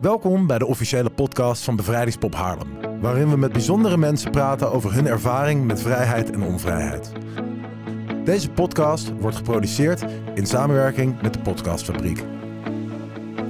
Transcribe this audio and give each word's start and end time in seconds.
Welkom 0.00 0.46
bij 0.46 0.58
de 0.58 0.66
officiële 0.66 1.10
podcast 1.10 1.64
van 1.64 1.76
Bevrijdingspop 1.76 2.34
Haarlem, 2.34 3.00
waarin 3.00 3.30
we 3.30 3.36
met 3.36 3.52
bijzondere 3.52 3.96
mensen 3.96 4.30
praten 4.30 4.72
over 4.72 4.94
hun 4.94 5.06
ervaring 5.06 5.66
met 5.66 5.82
vrijheid 5.82 6.30
en 6.30 6.42
onvrijheid. 6.42 7.12
Deze 8.24 8.50
podcast 8.50 9.12
wordt 9.20 9.36
geproduceerd 9.36 10.04
in 10.34 10.46
samenwerking 10.46 11.22
met 11.22 11.32
de 11.32 11.38
Podcastfabriek. 11.38 12.24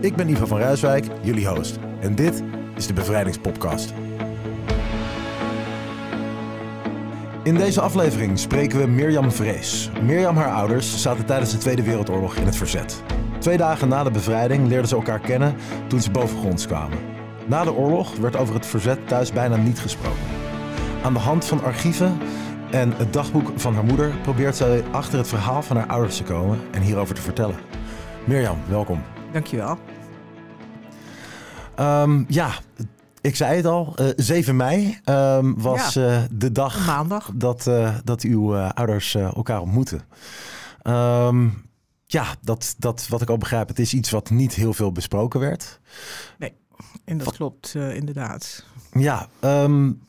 Ik 0.01 0.17
ben 0.17 0.29
Ivo 0.29 0.47
van 0.47 0.59
Rijswijk, 0.59 1.07
jullie 1.23 1.49
host, 1.49 1.79
en 2.01 2.15
dit 2.15 2.43
is 2.77 2.87
de 2.87 2.93
Bevrijdingspodcast. 2.93 3.93
In 7.43 7.55
deze 7.55 7.81
aflevering 7.81 8.39
spreken 8.39 8.79
we 8.79 8.87
Mirjam 8.87 9.33
Vrees. 9.33 9.91
Mirjam 10.03 10.37
haar 10.37 10.53
ouders 10.53 11.03
zaten 11.03 11.27
tijdens 11.27 11.53
de 11.53 11.59
Tweede 11.59 11.83
Wereldoorlog 11.83 12.37
in 12.37 12.45
het 12.45 12.57
verzet. 12.57 13.03
Twee 13.39 13.57
dagen 13.57 13.89
na 13.89 14.03
de 14.05 14.11
bevrijding 14.11 14.69
leerden 14.69 14.89
ze 14.89 14.95
elkaar 14.95 15.21
kennen 15.21 15.55
toen 15.87 16.01
ze 16.01 16.11
bovengronds 16.11 16.67
kwamen. 16.67 16.99
Na 17.47 17.65
de 17.65 17.73
oorlog 17.73 18.17
werd 18.17 18.37
over 18.37 18.55
het 18.55 18.67
verzet 18.67 19.09
thuis 19.09 19.33
bijna 19.33 19.57
niet 19.57 19.79
gesproken. 19.81 20.19
Aan 21.03 21.13
de 21.13 21.19
hand 21.19 21.45
van 21.45 21.63
archieven 21.65 22.19
en 22.71 22.93
het 22.97 23.13
dagboek 23.13 23.51
van 23.57 23.75
haar 23.75 23.85
moeder 23.85 24.13
probeert 24.23 24.57
zij 24.57 24.85
achter 24.91 25.19
het 25.19 25.29
verhaal 25.29 25.63
van 25.63 25.77
haar 25.77 25.87
ouders 25.87 26.17
te 26.17 26.23
komen 26.23 26.59
en 26.71 26.83
hierover 26.83 27.15
te 27.15 27.21
vertellen. 27.21 27.57
Mirjam, 28.25 28.59
welkom. 28.69 29.03
Dankjewel. 29.33 29.79
Um, 31.81 32.25
ja, 32.29 32.49
ik 33.21 33.37
zei 33.37 33.57
het 33.57 33.67
al, 33.67 33.95
uh, 34.01 34.07
7 34.17 34.57
mei 34.57 34.99
um, 35.05 35.55
was 35.61 35.95
Ja. 35.95 36.11
uh, 36.11 36.23
de 36.31 36.53
dag 36.53 36.87
Maandag. 36.87 37.31
dat, 37.35 37.67
uh, 37.69 37.95
dat 38.05 38.23
uw 38.23 38.57
ouders 38.57 39.15
elkaar 39.15 39.61
ontmoeten. 39.61 40.01
Um, 40.83 41.67
ja, 42.11 42.35
dat, 42.41 42.75
dat, 42.79 43.07
wat 43.09 43.23
ik 43.23 43.29
al 43.29 43.39
begrijp, 43.39 43.69
het 43.69 43.79
is 43.79 43.95
iets 43.95 44.11
wat 44.11 44.31
niet 44.31 44.55
heel 44.55 44.75
veel 44.75 44.93
besproken 44.93 45.41
werd. 45.41 45.81
En 47.05 47.19
dat 47.19 47.37
klopt 47.37 47.75
uh, 47.77 47.95
inderdaad. 47.95 48.65
Ja, 48.93 49.29
um, 49.41 50.03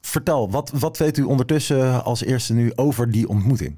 vertel, 0.00 0.50
wat, 0.50 0.70
wat 0.70 0.98
weet 0.98 1.16
u 1.16 1.22
ondertussen 1.22 2.04
als 2.04 2.24
eerste 2.24 2.52
nu 2.52 2.72
over 2.74 3.10
die 3.10 3.28
ontmoeting? 3.28 3.76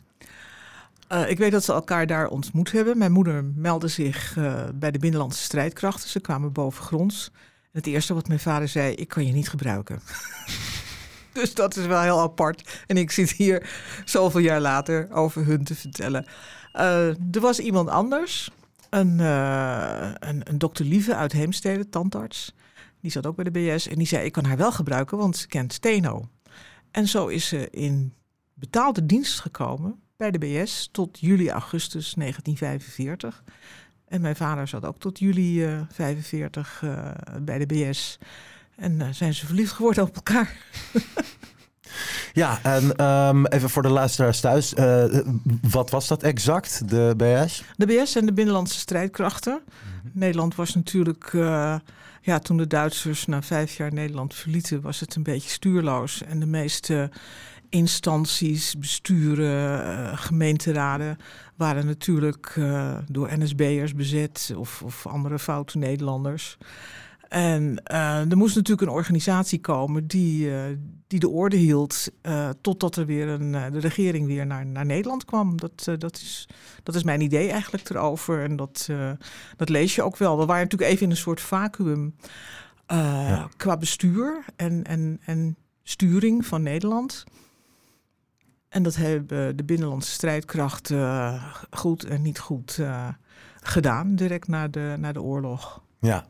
Uh, 1.13 1.31
ik 1.31 1.39
weet 1.39 1.53
dat 1.53 1.65
ze 1.65 1.73
elkaar 1.73 2.07
daar 2.07 2.29
ontmoet 2.29 2.73
hebben. 2.73 2.99
Mijn 2.99 3.13
moeder 3.13 3.45
meldde 3.45 3.89
zich 3.89 4.37
uh, 4.37 4.63
bij 4.75 4.91
de 4.91 4.99
Binnenlandse 4.99 5.43
strijdkrachten. 5.43 6.09
Ze 6.09 6.21
kwamen 6.21 6.53
bovengronds. 6.53 7.31
En 7.63 7.79
het 7.79 7.87
eerste 7.87 8.15
wat 8.15 8.29
mijn 8.29 8.41
vader 8.41 8.69
zei, 8.69 8.95
ik 8.95 9.09
kan 9.09 9.27
je 9.27 9.33
niet 9.33 9.49
gebruiken. 9.49 10.01
dus 11.33 11.55
dat 11.55 11.77
is 11.77 11.87
wel 11.87 12.01
heel 12.01 12.21
apart. 12.21 12.83
En 12.87 12.97
ik 12.97 13.11
zit 13.11 13.31
hier 13.31 13.71
zoveel 14.05 14.41
jaar 14.41 14.61
later 14.61 15.09
over 15.11 15.45
hun 15.45 15.65
te 15.65 15.75
vertellen. 15.75 16.27
Uh, 16.75 17.09
er 17.09 17.41
was 17.41 17.59
iemand 17.59 17.89
anders, 17.89 18.51
een, 18.91 19.19
uh, 19.19 20.11
een, 20.19 20.41
een 20.51 20.59
dokter 20.59 20.85
Lieve 20.85 21.15
uit 21.15 21.33
Heemstede, 21.33 21.89
tandarts. 21.89 22.55
Die 23.01 23.11
zat 23.11 23.27
ook 23.27 23.37
bij 23.37 23.45
de 23.45 23.51
BS 23.75 23.89
en 23.89 23.99
die 23.99 24.07
zei, 24.07 24.25
ik 24.25 24.33
kan 24.33 24.45
haar 24.45 24.57
wel 24.57 24.73
gebruiken, 24.73 25.19
want 25.19 25.37
ze 25.37 25.47
kent 25.47 25.73
Steno. 25.73 26.29
En 26.91 27.09
zo 27.09 27.27
is 27.27 27.49
ze 27.49 27.71
in 27.71 28.15
betaalde 28.55 29.07
dienst 29.07 29.41
gekomen 29.41 30.01
bij 30.17 30.31
de 30.31 30.39
BS 30.39 30.89
tot 30.93 31.21
juli, 31.21 31.51
augustus 31.51 32.15
1945. 32.15 33.43
En 34.09 34.21
mijn 34.21 34.37
vader 34.37 34.69
zat 34.69 34.85
ook 34.85 34.99
tot 34.99 35.19
juli 35.19 35.67
uh, 35.67 35.81
45 35.93 36.83
uh, 36.85 37.11
bij 37.41 37.59
de 37.59 37.67
BS. 37.67 38.19
En 38.77 38.93
uh, 38.93 39.09
zijn 39.11 39.35
ze 39.35 39.47
verliefd 39.47 39.73
geworden 39.73 40.05
op 40.05 40.15
elkaar. 40.15 40.57
Ja, 42.33 42.59
en 42.63 43.05
um, 43.05 43.47
even 43.47 43.71
voor 43.71 43.83
de 43.83 43.89
luisteraars 43.89 44.41
thuis. 44.41 44.75
Uh, 44.75 45.05
wat 45.71 45.91
was 45.91 46.09
dat 46.09 46.23
exact, 46.23 46.89
de 46.89 47.15
BS? 47.17 47.63
De 47.77 47.87
BS 47.87 48.17
en 48.17 48.27
de 48.27 48.33
Binnenlandse 48.33 48.79
Strijdkrachten. 48.79 49.61
-hmm. 49.65 50.11
Nederland 50.13 50.55
was 50.55 50.75
natuurlijk... 50.75 51.33
Uh, 51.33 51.75
ja, 52.21 52.39
toen 52.39 52.57
de 52.57 52.67
Duitsers 52.67 53.27
na 53.27 53.43
vijf 53.43 53.77
jaar 53.77 53.93
Nederland 53.93 54.35
verlieten... 54.35 54.81
was 54.81 55.01
het 55.01 55.15
een 55.15 55.23
beetje 55.23 55.51
stuurloos. 55.51 56.23
En 56.23 56.41
de 56.41 56.47
meeste 56.47 57.11
instanties, 57.69 58.79
besturen, 58.79 59.87
uh, 59.87 60.19
gemeenteraden... 60.19 61.19
waren 61.57 61.87
natuurlijk 61.87 62.61
door 63.09 63.39
NSB'ers 63.39 63.95
bezet 63.95 64.53
of, 64.57 64.83
of 64.83 65.07
andere 65.07 65.39
foute 65.39 65.79
Nederlanders... 65.79 66.59
En 67.29 67.83
uh, 67.93 68.31
er 68.31 68.37
moest 68.37 68.57
natuurlijk 68.57 68.89
een 68.89 68.97
organisatie 68.97 69.61
komen 69.61 70.07
die, 70.07 70.47
uh, 70.47 70.63
die 71.07 71.21
de 71.21 71.29
orde 71.29 71.57
hield 71.57 72.09
uh, 72.23 72.51
totdat 72.61 72.97
er 72.97 73.07
weer 73.07 73.29
een, 73.29 73.53
de 73.53 73.79
regering 73.79 74.27
weer 74.27 74.47
naar, 74.47 74.67
naar 74.67 74.87
Nederland 74.87 75.25
kwam. 75.25 75.57
Dat, 75.57 75.85
dat, 75.99 76.17
is, 76.17 76.49
dat 76.83 76.95
is 76.95 77.03
mijn 77.03 77.21
idee 77.21 77.51
eigenlijk 77.51 77.91
erover. 77.91 78.43
En 78.43 78.57
dat, 78.57 78.89
dat 79.57 79.69
lees 79.69 79.95
je 79.95 80.03
ook 80.03 80.17
wel. 80.17 80.39
We 80.39 80.47
waren 80.47 80.63
natuurlijk 80.63 80.91
even 80.91 81.05
in 81.05 81.11
een 81.11 81.17
soort 81.17 81.41
vacuüm 81.41 82.15
ja. 82.87 83.49
qua 83.57 83.77
bestuur 83.77 84.45
en, 84.57 84.85
en, 84.85 85.21
en 85.25 85.57
sturing 85.83 86.47
van 86.47 86.63
Nederland. 86.63 87.25
En 88.69 88.83
dat 88.83 88.97
hebben 88.97 89.57
de 89.57 89.65
binnenlandse 89.65 90.11
strijdkrachten 90.11 91.41
goed 91.71 92.05
en 92.05 92.23
niet 92.23 92.39
goed 92.39 92.81
gedaan, 93.61 94.15
direct 94.15 94.49
na 94.49 94.69
de, 94.69 94.95
na 94.99 95.13
de 95.13 95.23
oorlog. 95.23 95.83
Ja, 95.99 96.27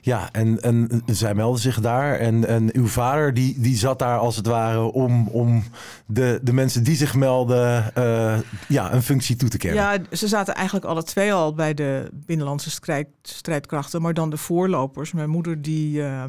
ja, 0.00 0.28
en, 0.32 0.60
en 0.60 1.02
zij 1.06 1.34
meldde 1.34 1.60
zich 1.60 1.80
daar. 1.80 2.18
En, 2.18 2.46
en 2.48 2.76
uw 2.76 2.86
vader 2.86 3.34
die, 3.34 3.60
die 3.60 3.76
zat 3.76 3.98
daar 3.98 4.18
als 4.18 4.36
het 4.36 4.46
ware 4.46 4.80
om, 4.80 5.28
om 5.28 5.64
de, 6.06 6.40
de 6.42 6.52
mensen 6.52 6.84
die 6.84 6.96
zich 6.96 7.14
melden 7.14 7.92
uh, 7.98 8.38
ja, 8.68 8.92
een 8.92 9.02
functie 9.02 9.36
toe 9.36 9.48
te 9.48 9.58
kennen. 9.58 9.82
Ja, 9.82 10.16
ze 10.16 10.28
zaten 10.28 10.54
eigenlijk 10.54 10.86
alle 10.86 11.02
twee 11.02 11.32
al 11.32 11.54
bij 11.54 11.74
de 11.74 12.10
binnenlandse 12.12 12.70
strijd, 12.70 13.08
strijdkrachten, 13.22 14.02
maar 14.02 14.14
dan 14.14 14.30
de 14.30 14.36
voorlopers. 14.36 15.12
Mijn 15.12 15.30
moeder 15.30 15.62
die 15.62 15.98
uh, 15.98 16.24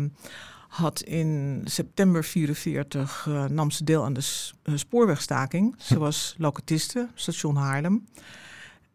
had 0.67 1.01
in 1.01 1.61
september 1.63 2.23
44 2.23 3.25
uh, 3.29 3.45
nam 3.45 3.71
ze 3.71 3.83
deel 3.83 4.03
aan 4.03 4.13
de 4.13 4.51
spoorwegstaking. 4.75 5.75
Ze 5.77 5.99
was 5.99 6.35
locatiste, 6.37 7.07
station 7.13 7.55
Haarlem. 7.55 8.05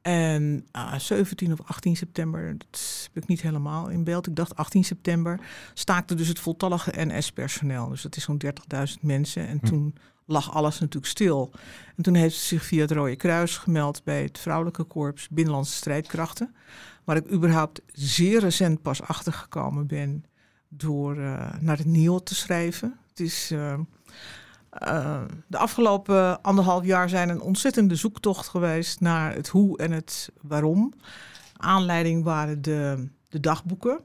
En 0.09 0.67
uh, 0.77 0.99
17 0.99 1.53
of 1.53 1.61
18 1.67 1.97
september, 1.97 2.59
dat 2.59 3.09
heb 3.13 3.23
ik 3.23 3.29
niet 3.29 3.41
helemaal 3.41 3.89
in 3.89 4.05
beeld. 4.05 4.27
Ik 4.27 4.37
dacht 4.37 4.57
18 4.57 4.85
september 4.85 5.41
staakte 5.75 6.15
dus 6.15 6.29
het 6.29 6.39
voltallige 6.39 6.93
NS-personeel. 6.95 7.89
Dus 7.89 8.03
dat 8.03 8.17
is 8.17 8.23
zo'n 8.23 8.43
30.000 8.45 9.01
mensen. 9.01 9.47
En 9.47 9.59
hm. 9.61 9.67
toen 9.67 9.95
lag 10.27 10.55
alles 10.55 10.79
natuurlijk 10.79 11.07
stil. 11.07 11.51
En 11.97 12.03
toen 12.03 12.15
heeft 12.15 12.37
ze 12.37 12.47
zich 12.47 12.65
via 12.65 12.81
het 12.81 12.91
Rode 12.91 13.17
Kruis 13.17 13.57
gemeld 13.57 14.05
bij 14.05 14.23
het 14.23 14.39
Vrouwelijke 14.39 14.85
Korps 14.85 15.29
Binnenlandse 15.29 15.75
Strijdkrachten. 15.75 16.55
Waar 17.05 17.17
ik 17.17 17.33
überhaupt 17.33 17.81
zeer 17.93 18.41
recent 18.41 18.83
pas 18.83 19.03
achtergekomen 19.03 19.87
ben 19.87 20.25
door 20.69 21.17
uh, 21.17 21.53
naar 21.61 21.77
het 21.77 21.87
NIO 21.87 22.19
te 22.19 22.35
schrijven. 22.35 22.99
Het 23.09 23.21
is... 23.21 23.53
Uh, 23.53 23.79
uh, 24.83 25.21
de 25.47 25.59
afgelopen 25.59 26.43
anderhalf 26.43 26.85
jaar 26.85 27.09
zijn 27.09 27.29
een 27.29 27.41
ontzettende 27.41 27.95
zoektocht 27.95 28.49
geweest 28.49 29.01
naar 29.01 29.35
het 29.35 29.49
hoe 29.49 29.79
en 29.79 29.93
het 29.93 30.29
waarom. 30.41 30.95
Aanleiding 31.57 32.25
waren 32.25 32.63
de, 32.63 33.09
de 33.29 33.41
dagboeken. 33.41 34.01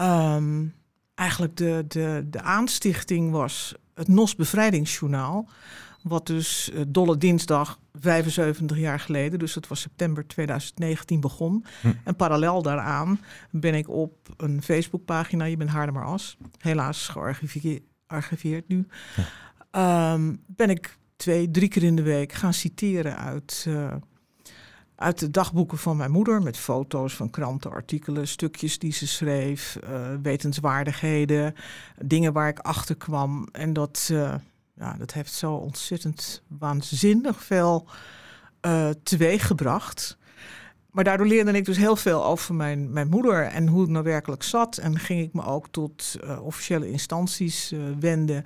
Um, 0.00 0.74
eigenlijk 1.14 1.56
de, 1.56 1.84
de, 1.88 2.26
de 2.30 2.40
aanstichting 2.40 3.30
was 3.30 3.74
het 3.94 4.08
NOS 4.08 4.36
Bevrijdingsjournaal. 4.36 5.48
Wat 6.02 6.26
dus 6.26 6.70
uh, 6.74 6.80
Dolle 6.88 7.16
Dinsdag 7.16 7.78
75 7.92 8.78
jaar 8.78 9.00
geleden, 9.00 9.38
dus 9.38 9.52
dat 9.52 9.68
was 9.68 9.80
september 9.80 10.26
2019, 10.26 11.20
begon. 11.20 11.64
Hm. 11.80 11.92
En 12.04 12.16
parallel 12.16 12.62
daaraan 12.62 13.20
ben 13.50 13.74
ik 13.74 13.88
op 13.88 14.28
een 14.36 14.62
Facebookpagina, 14.62 15.44
je 15.44 15.56
bent 15.56 15.70
Haarlemmer 15.70 16.04
As, 16.04 16.36
helaas 16.58 17.08
gearchiveerd, 17.08 18.68
nu. 18.68 18.86
Ja. 19.16 19.24
Um, 19.76 20.42
ben 20.46 20.70
ik 20.70 20.98
twee, 21.16 21.50
drie 21.50 21.68
keer 21.68 21.82
in 21.82 21.96
de 21.96 22.02
week 22.02 22.32
gaan 22.32 22.54
citeren 22.54 23.16
uit, 23.16 23.64
uh, 23.68 23.94
uit 24.94 25.18
de 25.18 25.30
dagboeken 25.30 25.78
van 25.78 25.96
mijn 25.96 26.10
moeder. 26.10 26.42
Met 26.42 26.56
foto's 26.56 27.14
van 27.14 27.30
kranten, 27.30 27.70
artikelen, 27.70 28.28
stukjes 28.28 28.78
die 28.78 28.92
ze 28.92 29.06
schreef, 29.06 29.78
uh, 29.84 30.08
wetenswaardigheden, 30.22 31.54
dingen 31.98 32.32
waar 32.32 32.48
ik 32.48 32.58
achter 32.58 32.96
kwam. 32.96 33.48
En 33.52 33.72
dat, 33.72 34.08
uh, 34.12 34.34
ja, 34.74 34.96
dat 34.98 35.12
heeft 35.12 35.32
zo 35.32 35.52
ontzettend 35.52 36.42
waanzinnig 36.46 37.44
veel 37.44 37.88
teweeg 39.02 39.46
gebracht. 39.46 40.18
Maar 40.90 41.04
daardoor 41.04 41.26
leerde 41.26 41.52
ik 41.52 41.64
dus 41.64 41.76
heel 41.76 41.96
veel 41.96 42.24
over 42.24 42.54
mijn, 42.54 42.92
mijn 42.92 43.08
moeder 43.08 43.42
en 43.44 43.66
hoe 43.66 43.80
het 43.80 43.90
nou 43.90 44.04
werkelijk 44.04 44.42
zat. 44.42 44.76
En 44.76 44.98
ging 44.98 45.20
ik 45.20 45.32
me 45.32 45.44
ook 45.44 45.68
tot 45.68 46.16
officiële 46.42 46.90
instanties 46.90 47.72
wenden 48.00 48.44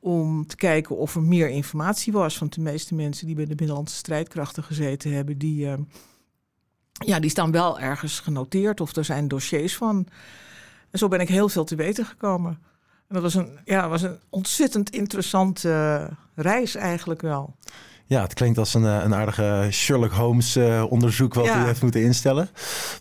om 0.00 0.46
te 0.46 0.56
kijken 0.56 0.96
of 0.96 1.14
er 1.14 1.22
meer 1.22 1.48
informatie 1.48 2.12
was. 2.12 2.38
Want 2.38 2.54
de 2.54 2.60
meeste 2.60 2.94
mensen 2.94 3.26
die 3.26 3.34
bij 3.34 3.46
de 3.46 3.54
Binnenlandse 3.54 3.96
Strijdkrachten 3.96 4.62
gezeten 4.62 5.12
hebben, 5.12 5.38
die, 5.38 5.66
uh, 5.66 5.72
ja, 6.92 7.20
die 7.20 7.30
staan 7.30 7.50
wel 7.50 7.80
ergens 7.80 8.20
genoteerd 8.20 8.80
of 8.80 8.96
er 8.96 9.04
zijn 9.04 9.28
dossiers 9.28 9.76
van. 9.76 10.06
En 10.90 10.98
zo 10.98 11.08
ben 11.08 11.20
ik 11.20 11.28
heel 11.28 11.48
veel 11.48 11.64
te 11.64 11.74
weten 11.74 12.04
gekomen. 12.04 12.58
En 13.08 13.14
dat 13.14 13.22
was 13.22 13.34
een, 13.34 13.58
ja, 13.64 13.88
was 13.88 14.02
een 14.02 14.18
ontzettend 14.28 14.90
interessante 14.90 16.08
reis 16.34 16.74
eigenlijk 16.74 17.20
wel. 17.20 17.56
Ja, 18.06 18.22
het 18.22 18.34
klinkt 18.34 18.58
als 18.58 18.74
een, 18.74 18.82
een 18.82 19.14
aardige 19.14 19.68
Sherlock 19.70 20.12
Holmes 20.12 20.56
onderzoek 20.88 21.34
wat 21.34 21.46
u 21.46 21.50
heeft 21.50 21.82
moeten 21.82 22.02
instellen. 22.02 22.48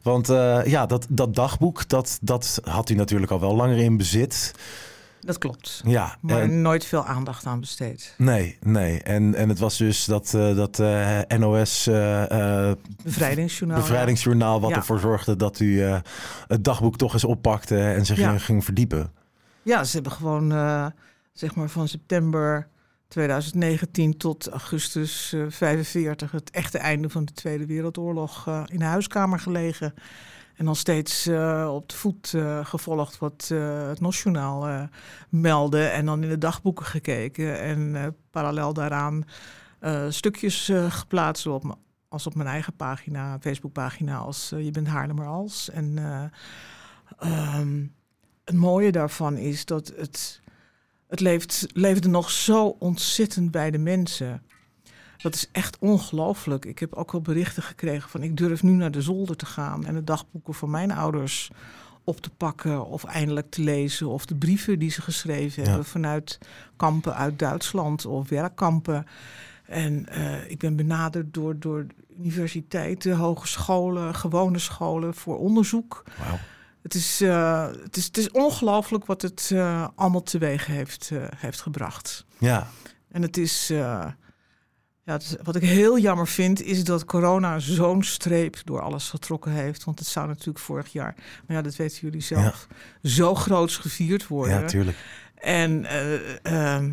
Want 0.03 0.27
ja, 0.65 0.85
dat, 0.85 1.05
dat 1.09 1.35
dagboek, 1.35 1.87
dat, 1.87 2.17
dat 2.21 2.59
had 2.63 2.89
u 2.89 2.95
natuurlijk 2.95 3.31
al 3.31 3.39
wel 3.39 3.55
langer 3.55 3.77
in 3.77 3.97
bezit. 3.97 4.53
Dat 5.19 5.37
klopt. 5.37 5.81
Ja, 5.85 6.17
maar 6.21 6.41
en, 6.41 6.61
nooit 6.61 6.85
veel 6.85 7.05
aandacht 7.05 7.45
aan 7.45 7.59
besteed. 7.59 8.13
Nee, 8.17 8.57
nee. 8.61 9.01
En, 9.01 9.35
en 9.35 9.49
het 9.49 9.59
was 9.59 9.77
dus 9.77 10.05
dat, 10.05 10.33
uh, 10.35 10.55
dat 10.55 10.79
uh, 10.79 11.19
NOS 11.37 11.87
uh, 11.87 12.71
bevrijdingsjournaal, 13.03 13.79
bevrijdingsjournaal 13.79 14.61
wat 14.61 14.71
ervoor 14.71 14.99
zorgde 14.99 15.35
dat 15.35 15.59
u 15.59 15.81
het 16.47 16.63
dagboek 16.63 16.97
toch 16.97 17.13
eens 17.13 17.23
oppakte 17.23 17.79
en 17.79 18.05
zich 18.05 18.17
ging, 18.17 18.43
ging, 18.43 18.63
verdiepen. 18.63 19.11
Ja, 19.61 19.83
ze 19.83 19.93
hebben 19.93 20.11
gewoon 20.11 20.51
zeg 21.33 21.55
maar 21.55 21.69
van 21.69 21.87
september 21.87 22.67
2019 23.07 24.17
tot 24.17 24.47
augustus 24.47 25.35
45 25.47 26.31
het 26.31 26.49
echte 26.51 26.77
einde 26.77 27.09
van 27.09 27.25
de 27.25 27.33
Tweede 27.33 27.65
Wereldoorlog 27.65 28.47
in 28.65 28.79
de 28.79 28.85
huiskamer 28.85 29.39
gelegen. 29.39 29.93
En 30.59 30.65
dan 30.65 30.75
steeds 30.75 31.27
uh, 31.27 31.71
op 31.73 31.89
de 31.89 31.95
voet 31.95 32.33
uh, 32.35 32.65
gevolgd 32.65 33.17
wat 33.17 33.49
uh, 33.51 33.87
het 33.87 33.99
Nationaal 33.99 34.87
meldde. 35.29 35.83
En 35.83 36.05
dan 36.05 36.23
in 36.23 36.29
de 36.29 36.37
dagboeken 36.37 36.85
gekeken. 36.85 37.59
En 37.59 38.15
parallel 38.31 38.73
daaraan 38.73 39.23
stukjes 40.09 40.71
geplaatst 40.89 41.47
op, 41.47 41.77
als 42.07 42.27
op 42.27 42.35
mijn 42.35 42.49
eigen 42.49 42.75
pagina, 42.75 43.37
Facebookpagina, 43.39 44.17
als 44.17 44.53
Je 44.57 44.71
bent 44.71 44.87
Haarlemmer 44.87 45.27
als. 45.27 45.69
En 45.69 45.97
um, 47.57 47.95
het 48.43 48.55
mooie 48.55 48.91
daarvan 48.91 49.37
is 49.37 49.65
dat 49.65 49.93
het, 49.95 50.41
het 51.07 51.19
leeft, 51.19 51.65
leefde 51.73 52.09
nog 52.09 52.31
zo 52.31 52.75
ontzettend 52.79 53.51
bij 53.51 53.71
de 53.71 53.77
mensen. 53.77 54.43
Dat 55.21 55.35
is 55.35 55.49
echt 55.51 55.77
ongelooflijk. 55.79 56.65
Ik 56.65 56.79
heb 56.79 56.93
ook 56.93 57.11
wel 57.11 57.21
berichten 57.21 57.63
gekregen 57.63 58.09
van 58.09 58.23
ik 58.23 58.37
durf 58.37 58.63
nu 58.63 58.71
naar 58.71 58.91
de 58.91 59.01
zolder 59.01 59.35
te 59.35 59.45
gaan 59.45 59.85
en 59.85 59.93
de 59.93 60.03
dagboeken 60.03 60.53
van 60.53 60.69
mijn 60.69 60.91
ouders 60.91 61.51
op 62.03 62.21
te 62.21 62.29
pakken 62.29 62.85
of 62.85 63.03
eindelijk 63.03 63.49
te 63.49 63.61
lezen. 63.61 64.07
Of 64.07 64.25
de 64.25 64.35
brieven 64.35 64.79
die 64.79 64.91
ze 64.91 65.01
geschreven 65.01 65.63
hebben 65.63 65.85
vanuit 65.85 66.39
kampen 66.75 67.15
uit 67.15 67.39
Duitsland 67.39 68.05
of 68.05 68.29
werkkampen. 68.29 69.05
En 69.65 70.05
uh, 70.11 70.49
ik 70.49 70.57
ben 70.57 70.75
benaderd 70.75 71.33
door, 71.33 71.59
door 71.59 71.85
universiteiten, 72.19 73.15
hogescholen, 73.15 74.15
gewone 74.15 74.59
scholen 74.59 75.13
voor 75.13 75.37
onderzoek. 75.37 76.03
Wow. 76.17 76.37
Het 76.81 76.93
is, 76.93 77.21
uh, 77.21 77.67
het 77.83 77.97
is, 77.97 78.05
het 78.05 78.17
is 78.17 78.31
ongelooflijk 78.31 79.05
wat 79.05 79.21
het 79.21 79.49
uh, 79.53 79.87
allemaal 79.95 80.23
teweeg 80.23 80.65
heeft, 80.65 81.11
heeft 81.35 81.61
gebracht. 81.61 82.25
Ja. 82.37 82.67
En 83.11 83.21
het 83.21 83.37
is 83.37 83.71
ja, 85.09 85.19
wat 85.43 85.55
ik 85.55 85.61
heel 85.61 85.99
jammer 85.99 86.27
vind, 86.27 86.61
is 86.61 86.83
dat 86.83 87.05
corona 87.05 87.59
zo'n 87.59 88.03
streep 88.03 88.57
door 88.63 88.81
alles 88.81 89.09
getrokken 89.09 89.51
heeft. 89.51 89.83
Want 89.83 89.99
het 89.99 90.07
zou 90.07 90.27
natuurlijk 90.27 90.59
vorig 90.59 90.91
jaar, 90.91 91.15
maar 91.45 91.57
ja, 91.57 91.61
dat 91.61 91.75
weten 91.75 91.99
jullie 92.01 92.21
zelf, 92.21 92.67
zo 93.03 93.35
groots 93.35 93.77
gevierd 93.77 94.27
worden. 94.27 94.59
Ja, 94.59 94.67
tuurlijk. 94.67 94.97
En 95.35 95.81
uh, 96.43 96.89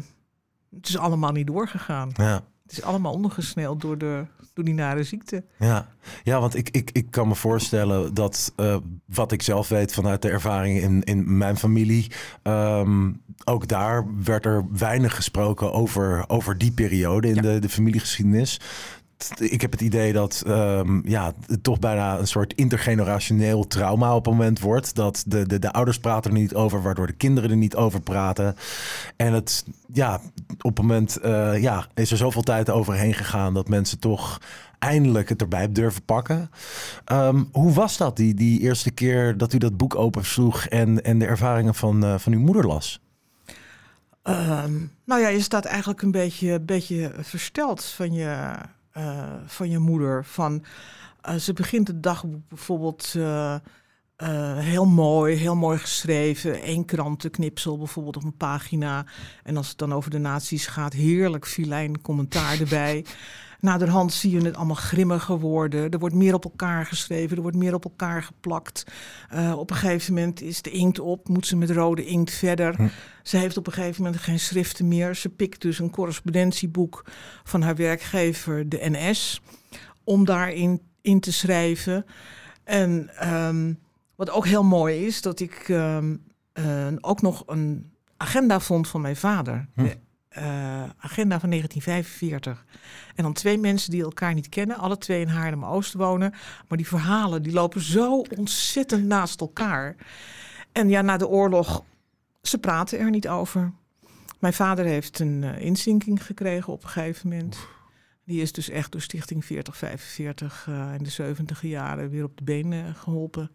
het 0.77 0.89
is 0.89 0.97
allemaal 0.97 1.33
niet 1.33 1.47
doorgegaan. 1.47 2.11
Ja. 2.15 2.45
Het 2.67 2.79
is 2.79 2.83
allemaal 2.83 3.13
ondergesneeld 3.13 3.81
door, 3.81 3.99
de, 3.99 4.25
door 4.55 4.65
die 4.65 4.75
nare 4.75 5.05
ziekte. 5.05 5.45
Ja, 5.59 5.89
ja 6.23 6.41
want 6.41 6.57
ik, 6.57 6.69
ik, 6.71 6.91
ik 6.93 7.11
kan 7.11 7.29
me 7.29 7.35
voorstellen 7.35 8.15
dat 8.15 8.53
uh, 8.57 8.77
wat 9.05 9.33
ik 9.33 9.43
zelf 9.43 9.69
weet 9.69 9.93
vanuit 9.93 10.23
de 10.23 10.31
ervaring 10.31 10.81
in, 10.81 11.03
in 11.03 11.37
mijn 11.37 11.57
familie. 11.57 12.11
Um, 12.43 13.23
ook 13.45 13.69
daar 13.69 14.07
werd 14.25 14.45
er 14.45 14.67
weinig 14.73 15.15
gesproken 15.15 15.73
over, 15.73 16.25
over 16.29 16.59
die 16.59 16.73
periode 16.73 17.29
in 17.29 17.43
de, 17.43 17.59
de 17.59 17.69
familiegeschiedenis 17.69 18.61
ik 19.39 19.61
heb 19.61 19.71
het 19.71 19.81
idee 19.81 20.13
dat 20.13 20.43
um, 20.47 21.03
ja, 21.09 21.33
het 21.47 21.63
toch 21.63 21.79
bijna 21.79 22.19
een 22.19 22.27
soort 22.27 22.55
intergenerationeel 22.55 23.67
trauma 23.67 24.15
op 24.15 24.25
het 24.25 24.35
moment 24.35 24.61
wordt. 24.61 24.95
Dat 24.95 25.25
de, 25.27 25.47
de, 25.47 25.59
de 25.59 25.73
ouders 25.73 25.99
praten 25.99 26.31
er 26.31 26.37
niet 26.37 26.55
over, 26.55 26.83
waardoor 26.83 27.07
de 27.07 27.13
kinderen 27.13 27.51
er 27.51 27.57
niet 27.57 27.77
over 27.77 28.01
praten. 28.01 28.57
En 29.17 29.33
het, 29.33 29.65
ja, 29.93 30.21
op 30.61 30.77
het 30.77 30.87
moment 30.87 31.19
uh, 31.25 31.63
ja, 31.63 31.87
is 31.95 32.11
er 32.11 32.17
zoveel 32.17 32.43
tijd 32.43 32.71
overheen 32.71 33.15
gegaan 33.15 33.55
dat 33.55 33.69
mensen 33.69 33.99
toch 33.99 34.41
eindelijk 34.79 35.29
het 35.29 35.41
erbij 35.41 35.73
durven 35.73 36.03
pakken. 36.03 36.51
Um, 37.13 37.49
hoe 37.53 37.73
was 37.73 37.97
dat 37.97 38.17
die, 38.17 38.35
die 38.35 38.61
eerste 38.61 38.91
keer 38.91 39.37
dat 39.37 39.53
u 39.53 39.59
dat 39.59 39.77
boek 39.77 39.95
opensloeg 39.95 40.67
en, 40.67 41.03
en 41.05 41.19
de 41.19 41.27
ervaringen 41.27 41.75
van, 41.75 42.05
uh, 42.05 42.19
van 42.19 42.33
uw 42.33 42.41
moeder 42.41 42.67
las? 42.67 43.01
Um, 44.23 44.93
nou 45.05 45.21
ja, 45.21 45.29
je 45.29 45.41
staat 45.41 45.65
eigenlijk 45.65 46.03
een 46.03 46.11
beetje, 46.11 46.61
beetje 46.61 47.13
versteld 47.21 47.85
van 47.85 48.13
je 48.13 48.55
uh, 48.97 49.33
van 49.47 49.71
je 49.71 49.79
moeder. 49.79 50.25
Van, 50.25 50.65
uh, 51.29 51.35
ze 51.35 51.53
begint 51.53 51.89
het 51.89 52.03
dagboek 52.03 52.49
bijvoorbeeld 52.49 53.15
uh, 53.17 53.57
heel 54.59 54.87
mooi, 54.87 55.37
heel 55.37 55.57
mooi 55.57 55.79
geschreven. 55.79 56.69
Eén 56.69 56.85
krantenknipsel 56.85 57.79
bijvoorbeeld 57.79 58.17
op 58.17 58.25
een 58.25 58.37
pagina. 58.37 59.07
En 59.43 59.57
als 59.57 59.69
het 59.69 59.79
dan 59.79 59.95
over 59.95 60.11
de 60.11 60.19
nazi's 60.19 60.67
gaat, 60.67 60.93
heerlijk 60.93 61.47
filijn 61.47 62.01
commentaar 62.01 62.61
erbij. 62.61 63.05
Naderhand 63.61 64.13
zie 64.13 64.31
je 64.31 64.45
het 64.45 64.57
allemaal 64.57 64.75
grimmiger 64.75 65.39
worden. 65.39 65.91
Er 65.91 65.99
wordt 65.99 66.15
meer 66.15 66.35
op 66.35 66.45
elkaar 66.45 66.87
geschreven, 66.87 67.37
er 67.37 67.43
wordt 67.43 67.57
meer 67.57 67.75
op 67.75 67.85
elkaar 67.85 68.23
geplakt. 68.23 68.85
Uh, 69.35 69.59
op 69.59 69.71
een 69.71 69.77
gegeven 69.77 70.15
moment 70.15 70.41
is 70.41 70.63
de 70.63 70.71
inkt 70.71 71.01
op, 71.01 71.29
moet 71.29 71.47
ze 71.47 71.57
met 71.57 71.71
rode 71.71 72.05
inkt 72.05 72.31
verder. 72.31 72.77
Hm. 72.77 72.89
Ze 73.23 73.37
heeft 73.37 73.57
op 73.57 73.67
een 73.67 73.73
gegeven 73.73 74.03
moment 74.03 74.23
geen 74.23 74.41
schriften 74.41 74.89
meer. 74.89 75.15
Ze 75.15 75.29
pikt 75.29 75.63
dus 75.63 75.79
een 75.79 75.91
correspondentieboek 75.91 77.05
van 77.45 77.63
haar 77.63 77.77
werkgever, 77.77 78.69
de 78.69 78.79
NS, 78.91 79.41
om 80.05 80.25
daarin 80.25 80.83
in 81.01 81.21
te 81.21 81.33
schrijven. 81.33 82.07
En 82.65 83.11
um, 83.35 83.79
wat 84.15 84.31
ook 84.31 84.47
heel 84.47 84.65
mooi 84.65 85.07
is, 85.07 85.23
dat 85.23 85.41
ik 85.41 85.69
um, 85.69 86.25
uh, 86.55 86.87
ook 87.01 87.23
nog 87.23 87.43
een 87.47 87.93
agenda 88.17 88.61
vond 88.61 88.89
van 88.89 89.01
mijn 89.01 89.17
vader. 89.17 89.69
Hm. 89.75 89.87
Agenda 90.99 91.41
van 91.41 91.51
1945. 91.51 92.65
En 93.15 93.23
dan 93.23 93.33
twee 93.33 93.59
mensen 93.59 93.91
die 93.91 94.03
elkaar 94.03 94.35
niet 94.35 94.49
kennen, 94.49 94.77
alle 94.77 94.99
twee 94.99 95.21
in 95.21 95.29
Haarlem-Oost 95.29 95.93
wonen. 95.93 96.35
Maar 96.69 96.79
die 96.79 96.89
verhalen 96.89 97.43
die 97.43 97.53
lopen 97.53 97.81
zo 97.81 98.25
ontzettend 98.37 99.05
naast 99.05 99.41
elkaar. 99.41 99.97
En 100.73 100.89
ja, 100.89 101.03
na 101.03 101.17
de 101.17 101.29
oorlog, 101.29 101.85
ze 102.43 102.59
praten 102.59 102.99
er 102.99 103.11
niet 103.11 103.29
over. 103.29 103.73
Mijn 104.39 104.53
vader 104.53 104.85
heeft 104.85 105.19
een 105.19 105.43
uh, 105.43 105.61
inzinking 105.61 106.25
gekregen 106.25 106.73
op 106.73 106.83
een 106.83 106.89
gegeven 106.89 107.29
moment. 107.29 107.59
Die 108.25 108.43
is 108.43 108.53
dus 108.53 108.69
echt 108.69 108.93
door 108.93 109.01
Stichting 109.01 109.45
4045 109.45 110.67
uh, 110.69 110.95
in 110.95 111.03
de 111.03 111.11
70 111.11 111.63
jaren 111.63 112.11
weer 112.11 112.25
op 112.25 112.37
de 112.37 112.45
benen 112.45 112.95
geholpen. 112.95 113.51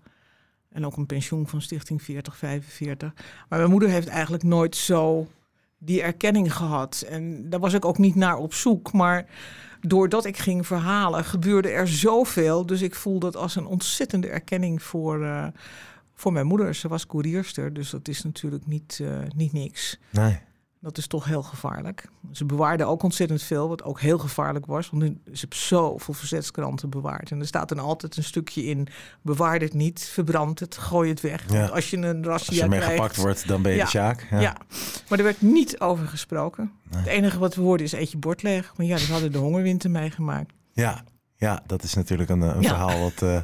En 0.70 0.86
ook 0.86 0.98
een 0.98 1.06
pensioen 1.06 1.48
van 1.48 1.62
Stichting 1.62 2.02
4045. 2.02 3.14
Maar 3.50 3.60
mijn 3.60 3.72
moeder 3.72 3.90
heeft 3.90 4.08
eigenlijk 4.08 4.44
nooit 4.44 4.76
zo 4.76 5.28
die 5.84 6.02
erkenning 6.02 6.56
gehad. 6.56 7.06
En 7.10 7.50
daar 7.50 7.60
was 7.60 7.74
ik 7.74 7.86
ook 7.86 7.98
niet 7.98 8.16
naar 8.16 8.38
op 8.38 8.54
zoek. 8.54 8.92
Maar 8.92 9.26
doordat 9.82 10.26
ik 10.26 10.38
ging 10.38 10.68
verhalen, 10.68 11.26
gebeurde 11.26 11.70
er 11.70 11.88
zoveel. 11.88 12.66
Dus 12.66 12.82
ik 12.82 12.96
voel 12.96 13.20
dat 13.20 13.36
als 13.36 13.56
een 13.56 13.66
ontzettende 13.66 14.28
erkenning 14.28 14.84
voor, 14.84 15.20
uh, 15.20 15.48
voor 16.14 16.34
mijn 16.34 16.46
moeder. 16.46 16.76
Ze 16.76 16.88
was 16.88 17.06
koerierster, 17.06 17.74
dus 17.74 17.90
dat 17.90 18.08
is 18.08 18.24
natuurlijk 18.24 18.66
niet, 18.66 19.00
uh, 19.02 19.18
niet 19.36 19.54
niks. 19.54 20.00
Nee. 20.10 20.40
Dat 20.82 20.98
is 20.98 21.08
toch 21.08 21.26
heel 21.26 21.44
gevaarlijk. 21.44 22.08
Ze 22.32 22.46
bewaarden 22.46 22.88
ook 22.88 23.04
ontzettend 23.04 23.42
veel, 23.42 23.68
wat 23.68 23.84
ook 23.84 24.00
heel 24.00 24.18
gevaarlijk 24.18 24.66
was. 24.66 24.90
Want 24.90 25.04
ze 25.04 25.40
hebben 25.40 25.58
zoveel 25.58 26.14
verzetskranten 26.14 26.90
bewaard. 26.90 27.32
En 27.32 27.40
er 27.40 27.48
staat 27.48 27.70
dan 27.70 27.80
altijd 27.80 28.18
een 28.18 28.24
stukje 28.24 28.64
in: 28.64 28.88
bewaar 29.22 29.60
het 29.60 29.74
niet, 29.74 30.04
verbrand 30.04 30.60
het, 30.60 30.78
gooi 30.78 31.10
het 31.10 31.22
weg. 31.22 31.52
Ja. 31.52 31.60
Want 31.60 31.72
als 31.72 31.90
je 31.90 31.98
een 31.98 32.24
razzia 32.24 32.48
Als 32.48 32.58
je 32.58 32.68
mee 32.68 32.82
gepakt 32.82 33.16
wordt, 33.16 33.48
dan 33.48 33.62
ben 33.62 33.72
je 33.72 33.78
ja. 33.78 33.84
de 33.84 33.90
Sjaak. 33.90 34.28
Ja. 34.32 34.40
ja. 34.40 34.58
maar 35.10 35.18
er 35.18 35.24
werd 35.24 35.42
niet 35.42 35.80
over 35.80 36.08
gesproken. 36.08 36.72
Nee. 36.90 37.00
Het 37.00 37.10
enige 37.10 37.40
wat 37.40 37.56
we 37.56 37.62
hoorden 37.62 37.86
is 37.86 37.92
eet 37.92 38.12
je 38.12 38.18
bord 38.18 38.44
leeg. 38.44 38.74
Maar 38.76 38.86
ja, 38.86 38.96
dat 38.98 39.08
hadden 39.08 39.32
de 39.32 39.38
hongerwinter 39.38 39.92
meegemaakt. 39.92 40.54
Ja, 40.74 41.04
ja, 41.42 41.64
dat 41.66 41.84
is 41.84 41.94
natuurlijk 41.94 42.30
een, 42.30 42.42
een 42.42 42.62
ja. 42.62 42.68
verhaal 42.68 43.00
wat, 43.00 43.22
uh, 43.22 43.40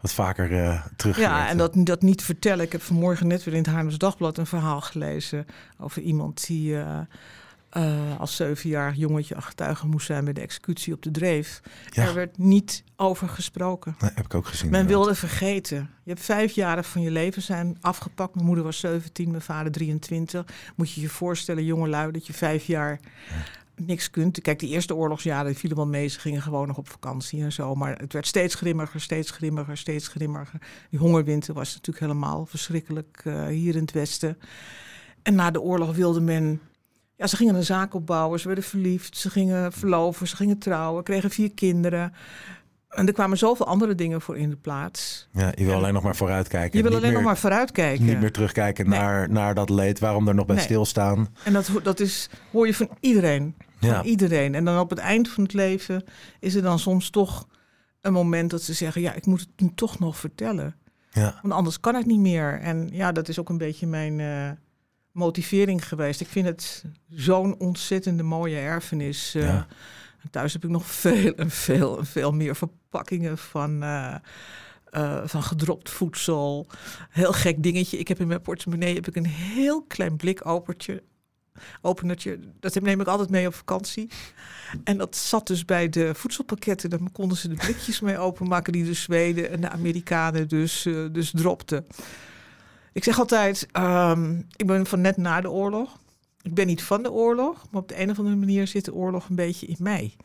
wat 0.00 0.12
vaker 0.12 0.50
uh, 0.50 0.84
terug. 0.96 1.18
Ja, 1.18 1.48
en 1.48 1.56
dat, 1.56 1.72
dat 1.74 2.02
niet 2.02 2.22
vertellen. 2.22 2.64
Ik 2.64 2.72
heb 2.72 2.82
vanmorgen 2.82 3.26
net 3.26 3.44
weer 3.44 3.54
in 3.54 3.60
het 3.60 3.70
Haarlems 3.70 3.98
Dagblad 3.98 4.38
een 4.38 4.46
verhaal 4.46 4.80
gelezen 4.80 5.46
over 5.78 6.02
iemand 6.02 6.46
die 6.46 6.72
uh, 6.72 8.18
als 8.18 8.36
zevenjarig 8.36 8.96
jongetje 8.96 9.40
getuige 9.40 9.86
moest 9.86 10.06
zijn 10.06 10.24
bij 10.24 10.32
de 10.32 10.40
executie 10.40 10.94
op 10.94 11.02
de 11.02 11.10
Dreef. 11.10 11.60
Ja. 11.88 12.02
Er 12.06 12.14
werd 12.14 12.38
niet 12.38 12.84
over 12.96 13.28
gesproken. 13.28 13.96
Nee, 14.00 14.10
heb 14.14 14.24
ik 14.24 14.34
ook 14.34 14.46
gezien. 14.46 14.70
Men 14.70 14.86
wilde 14.86 15.14
vergeten. 15.14 15.90
Je 16.02 16.10
hebt 16.10 16.24
vijf 16.24 16.52
jaren 16.52 16.84
van 16.84 17.02
je 17.02 17.10
leven 17.10 17.42
zijn 17.42 17.78
afgepakt. 17.80 18.34
Mijn 18.34 18.46
moeder 18.46 18.64
was 18.64 18.78
17, 18.78 19.30
mijn 19.30 19.42
vader 19.42 19.72
23. 19.72 20.44
Moet 20.76 20.92
je 20.92 21.00
je 21.00 21.08
voorstellen, 21.08 21.64
jongelui, 21.64 22.12
dat 22.12 22.26
je 22.26 22.32
vijf 22.32 22.64
jaar. 22.64 23.00
Ja 23.28 23.58
niks 23.86 24.10
kunt. 24.10 24.40
Kijk, 24.40 24.58
die 24.58 24.68
eerste 24.68 24.94
oorlogsjaren 24.94 25.54
vielen 25.54 25.76
wel 25.76 25.86
mee. 25.86 26.08
Ze 26.08 26.20
gingen 26.20 26.42
gewoon 26.42 26.66
nog 26.66 26.78
op 26.78 26.88
vakantie 26.88 27.42
en 27.42 27.52
zo. 27.52 27.74
Maar 27.74 27.96
het 27.98 28.12
werd 28.12 28.26
steeds 28.26 28.54
grimmiger, 28.54 29.00
steeds 29.00 29.30
grimmiger, 29.30 29.76
steeds 29.76 30.08
grimmiger. 30.08 30.60
Die 30.90 30.98
hongerwinter 30.98 31.54
was 31.54 31.68
natuurlijk 31.74 32.06
helemaal 32.06 32.46
verschrikkelijk 32.46 33.22
uh, 33.24 33.46
hier 33.46 33.74
in 33.74 33.80
het 33.80 33.92
Westen. 33.92 34.38
En 35.22 35.34
na 35.34 35.50
de 35.50 35.60
oorlog 35.60 35.94
wilde 35.96 36.20
men 36.20 36.60
ja, 37.16 37.26
ze 37.26 37.36
gingen 37.36 37.54
een 37.54 37.64
zaak 37.64 37.94
opbouwen, 37.94 38.40
ze 38.40 38.46
werden 38.46 38.64
verliefd, 38.64 39.16
ze 39.16 39.30
gingen 39.30 39.72
verloven, 39.72 40.28
ze 40.28 40.36
gingen 40.36 40.58
trouwen, 40.58 41.02
kregen 41.02 41.30
vier 41.30 41.52
kinderen. 41.52 42.12
En 42.88 43.06
er 43.06 43.12
kwamen 43.12 43.38
zoveel 43.38 43.66
andere 43.66 43.94
dingen 43.94 44.20
voor 44.20 44.36
in 44.38 44.50
de 44.50 44.56
plaats. 44.56 45.28
Ja, 45.32 45.52
je 45.54 45.64
wil 45.64 45.72
En- 45.72 45.78
alleen 45.78 45.94
nog 45.94 46.02
maar 46.02 46.16
vooruitkijken. 46.16 46.78
Je 46.82 46.88
wil 46.88 46.96
alleen 46.96 47.12
nog 47.12 47.22
maar 47.22 47.38
vooruitkijken. 47.38 48.04
Niet 48.04 48.20
meer 48.20 48.32
terugkijken 48.32 48.88
Nee. 48.88 48.98
naar, 48.98 49.30
naar 49.30 49.54
dat 49.54 49.70
leed, 49.70 49.98
waarom 49.98 50.28
er 50.28 50.34
nog 50.34 50.46
bij 50.46 50.56
Nee. 50.56 50.64
stilstaan. 50.64 51.28
En 51.44 51.52
dat, 51.52 51.70
dat 51.82 52.00
is, 52.00 52.30
hoor 52.52 52.66
je 52.66 52.74
van 52.74 52.88
iedereen. 53.00 53.54
Van 53.80 53.88
Ja. 53.88 54.02
iedereen. 54.02 54.54
En 54.54 54.64
dan 54.64 54.78
op 54.78 54.90
het 54.90 54.98
eind 54.98 55.28
van 55.28 55.42
het 55.42 55.52
leven 55.52 56.04
is 56.40 56.54
er 56.54 56.62
dan 56.62 56.78
soms 56.78 57.10
toch 57.10 57.48
een 58.00 58.12
moment 58.12 58.50
dat 58.50 58.62
ze 58.62 58.72
zeggen: 58.72 59.00
Ja, 59.02 59.12
ik 59.12 59.26
moet 59.26 59.40
het 59.40 59.60
nu 59.60 59.70
toch 59.74 59.98
nog 59.98 60.16
vertellen. 60.16 60.74
Ja. 61.10 61.38
Want 61.42 61.54
anders 61.54 61.80
kan 61.80 61.94
het 61.94 62.06
niet 62.06 62.18
meer. 62.20 62.60
En 62.60 62.88
ja, 62.92 63.12
dat 63.12 63.28
is 63.28 63.38
ook 63.38 63.48
een 63.48 63.58
beetje 63.58 63.86
mijn 63.86 64.20
eh, 64.20 64.50
motivering 65.12 65.88
geweest. 65.88 66.20
Ik 66.20 66.26
vind 66.28 66.46
het 66.46 66.84
zo'n 67.08 67.58
ontzettende 67.58 68.22
mooie 68.22 68.58
erfenis. 68.58 69.34
eh. 69.34 69.42
Ja. 69.42 69.66
Thuis 70.30 70.52
heb 70.52 70.64
ik 70.64 70.70
nog 70.70 70.86
veel 70.86 71.34
en 71.34 71.50
veel 71.50 71.98
en 71.98 72.06
veel 72.06 72.32
meer 72.32 72.56
verpakkingen 72.56 73.38
van, 73.38 73.82
eh, 73.82 74.14
van 75.24 75.42
gedropt 75.42 75.90
voedsel. 75.90 76.66
Heel 77.10 77.32
gek 77.32 77.62
dingetje. 77.62 77.98
Ik 77.98 78.08
heb 78.08 78.20
in 78.20 78.26
mijn 78.26 78.40
portemonnee 78.42 78.94
heb 78.94 79.08
ik 79.08 79.16
een 79.16 79.26
heel 79.26 79.82
klein 79.82 80.16
blikopertje. 80.16 81.02
Openertje, 81.82 82.38
dat 82.60 82.80
neem 82.80 83.00
ik 83.00 83.06
altijd 83.06 83.30
mee 83.30 83.46
op 83.46 83.54
vakantie. 83.54 84.10
En 84.84 84.98
dat 84.98 85.16
zat 85.16 85.46
dus 85.46 85.64
bij 85.64 85.88
de 85.88 86.14
voedselpakketten. 86.14 86.90
Dan 86.90 87.12
konden 87.12 87.36
ze 87.36 87.48
de 87.48 87.54
blikjes 87.54 88.00
mee 88.00 88.18
openmaken 88.18 88.72
die 88.72 88.84
de 88.84 88.94
Zweden 88.94 89.50
en 89.50 89.60
de 89.60 89.68
Amerikanen 89.68 90.48
dus, 90.48 90.86
eh, 90.86 91.04
dus 91.12 91.30
dropten. 91.30 91.86
Ik 92.92 93.04
zeg 93.04 93.18
altijd, 93.18 93.66
ehm, 93.72 94.38
ik 94.56 94.66
ben 94.66 94.86
van 94.86 95.00
net 95.00 95.16
na 95.16 95.40
de 95.40 95.50
oorlog. 95.50 95.98
Ik 96.42 96.54
ben 96.54 96.66
niet 96.66 96.82
van 96.82 97.02
de 97.02 97.10
oorlog, 97.10 97.66
maar 97.70 97.82
op 97.82 97.88
de 97.88 98.00
een 98.00 98.10
of 98.10 98.18
andere 98.18 98.36
manier 98.36 98.66
zit 98.66 98.84
de 98.84 98.94
oorlog 98.94 99.28
een 99.28 99.34
beetje 99.34 99.66
in 99.66 99.76
mij. 99.78 100.16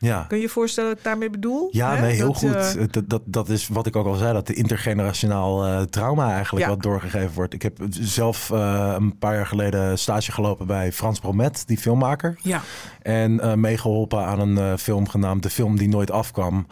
Ja. 0.00 0.24
Kun 0.28 0.36
je 0.36 0.42
je 0.42 0.48
voorstellen 0.48 0.88
wat 0.90 0.98
ik 0.98 1.04
daarmee 1.04 1.30
bedoel? 1.30 1.68
Ja, 1.70 2.00
nee, 2.00 2.12
heel 2.14 2.26
Dat, 2.26 2.36
goed. 2.38 2.76
eh, 2.76 2.84
dat, 2.90 3.08
dat, 3.08 3.22
dat 3.24 3.48
is 3.48 3.68
wat 3.68 3.86
ik 3.86 3.96
ook 3.96 4.06
al 4.06 4.14
zei, 4.14 4.32
dat 4.32 4.46
de 4.46 4.54
intergenerationaal 4.54 5.64
eh, 5.66 5.80
trauma 5.82 6.32
eigenlijk 6.32 6.64
Ja. 6.64 6.70
wat 6.70 6.82
doorgegeven 6.82 7.30
wordt. 7.34 7.54
Ik 7.54 7.62
heb 7.62 7.78
zelf 7.90 8.50
eh, 8.50 8.94
een 8.98 9.18
paar 9.18 9.34
jaar 9.34 9.46
geleden 9.46 9.98
stage 9.98 10.32
gelopen 10.32 10.66
bij 10.66 10.92
Frans 10.92 11.18
Bromet, 11.20 11.66
die 11.66 11.78
filmmaker. 11.78 12.38
ja, 12.42 12.60
En 13.02 13.40
eh, 13.40 13.54
meegeholpen 13.54 14.24
aan 14.24 14.40
een 14.56 14.78
film 14.78 15.08
genaamd 15.08 15.42
De 15.42 15.50
Film 15.50 15.76
Die 15.76 15.88
Nooit 15.88 16.10
Afkwam. 16.10 16.66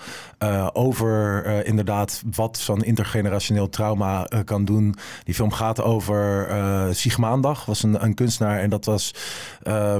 over 0.72 1.44
inderdaad 1.66 2.22
wat 2.34 2.58
zo'n 2.58 2.82
intergenerationeel 2.82 3.68
trauma 3.68 4.28
kan 4.44 4.64
doen. 4.64 4.94
Die 5.24 5.34
film 5.34 5.52
gaat 5.52 5.82
over 5.82 6.48
Sigmaandag, 6.94 7.64
was 7.64 7.82
een, 7.82 8.04
een 8.04 8.14
kunstenaar. 8.14 8.58
En 8.58 8.70
dat 8.70 8.84
was, 8.84 9.14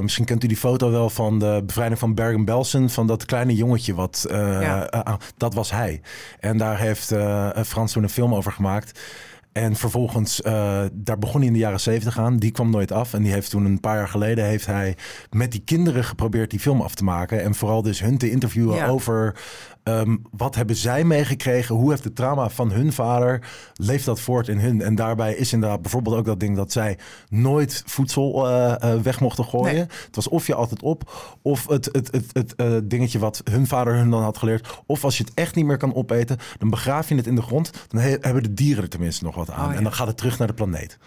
misschien 0.01 0.25
kent 0.25 0.43
u 0.43 0.47
die 0.47 0.57
foto 0.57 0.91
wel 0.91 1.09
van 1.09 1.39
de 1.39 1.63
bevrijding 1.65 1.99
van 1.99 2.13
Bergen-Belsen. 2.13 2.89
Van 2.89 3.07
dat 3.07 3.16
kleine 3.25 3.55
jongetje, 3.55 3.93
wat, 3.95 4.25
eh, 4.29 4.61
Ja. 4.61 4.89
eh, 4.89 5.13
dat 5.37 5.53
was 5.53 5.71
hij. 5.71 6.01
En 6.39 6.57
daar 6.57 6.79
heeft 6.79 7.11
eh, 7.11 7.49
Frans 7.65 7.91
toen 7.91 8.03
een 8.03 8.09
film 8.09 8.35
over 8.35 8.51
gemaakt. 8.51 8.99
En 9.51 9.75
vervolgens, 9.75 10.41
daar 10.93 11.17
begon 11.19 11.37
hij 11.37 11.47
in 11.47 11.53
de 11.53 11.59
jaren 11.59 11.79
zeventig 11.79 12.19
aan. 12.19 12.37
Die 12.37 12.51
kwam 12.51 12.69
nooit 12.69 12.91
af. 12.91 13.13
En 13.13 13.21
die 13.23 13.31
heeft 13.31 13.49
toen 13.49 13.65
een 13.65 13.79
paar 13.79 13.95
jaar 13.97 14.07
geleden 14.07 14.45
heeft 14.45 14.65
hij 14.65 14.95
met 15.29 15.51
die 15.51 15.61
kinderen 15.65 16.03
geprobeerd 16.03 16.49
die 16.49 16.59
film 16.59 16.81
af 16.81 16.95
te 16.95 17.03
maken. 17.03 17.43
En 17.43 17.55
vooral 17.55 17.81
dus 17.81 17.99
hun 17.99 18.17
te 18.17 18.29
interviewen 18.31 18.75
Ja. 18.75 18.87
over 18.87 19.35
ehm, 19.87 20.17
wat 20.31 20.55
hebben 20.55 20.75
zij 20.75 21.03
meegekregen? 21.03 21.75
Hoe 21.75 21.89
heeft 21.89 22.03
het 22.03 22.15
trauma 22.15 22.49
van 22.49 22.71
hun 22.71 22.93
vader, 22.93 23.47
leeft 23.73 24.05
dat 24.05 24.19
voort 24.19 24.47
in 24.47 24.59
hun? 24.59 24.81
En 24.81 24.95
daarbij 24.95 25.33
is 25.35 25.53
inderdaad 25.53 25.81
bijvoorbeeld 25.81 26.15
ook 26.15 26.25
dat 26.25 26.39
ding 26.39 26.55
dat 26.55 26.71
zij 26.71 26.97
nooit 27.29 27.83
voedsel 27.85 28.47
eh, 28.47 28.93
eh, 28.93 29.01
weg 29.01 29.19
mochten 29.19 29.45
gooien. 29.45 29.73
Nee. 29.73 29.81
Het 30.05 30.15
was 30.15 30.27
of 30.27 30.47
je 30.47 30.55
altijd 30.55 30.81
op, 30.81 31.11
of 31.41 31.67
het, 31.67 31.85
het, 31.91 32.11
het, 32.11 32.25
het 32.31 32.55
eh, 32.55 32.71
dingetje 32.83 33.19
wat 33.19 33.41
hun 33.51 33.67
vader 33.67 33.95
hun 33.95 34.09
dan 34.09 34.21
had 34.21 34.37
geleerd. 34.37 34.81
Of 34.85 35.03
als 35.03 35.17
je 35.17 35.23
het 35.23 35.33
echt 35.33 35.55
niet 35.55 35.65
meer 35.65 35.77
kan 35.77 35.95
opeten, 35.95 36.37
dan 36.57 36.69
begraaf 36.69 37.09
je 37.09 37.15
het 37.15 37.27
in 37.27 37.35
de 37.35 37.41
grond. 37.41 37.71
Dan 37.87 38.01
he- 38.01 38.17
hebben 38.21 38.43
de 38.43 38.53
dieren 38.53 38.83
er 38.83 38.89
tenminste 38.89 39.23
nog 39.23 39.35
wat 39.35 39.51
aan. 39.51 39.65
Oh, 39.65 39.71
ja. 39.71 39.77
En 39.77 39.83
dan 39.83 39.93
gaat 39.93 40.07
het 40.07 40.17
terug 40.17 40.37
naar 40.37 40.47
de 40.47 40.53
planeet. 40.53 40.97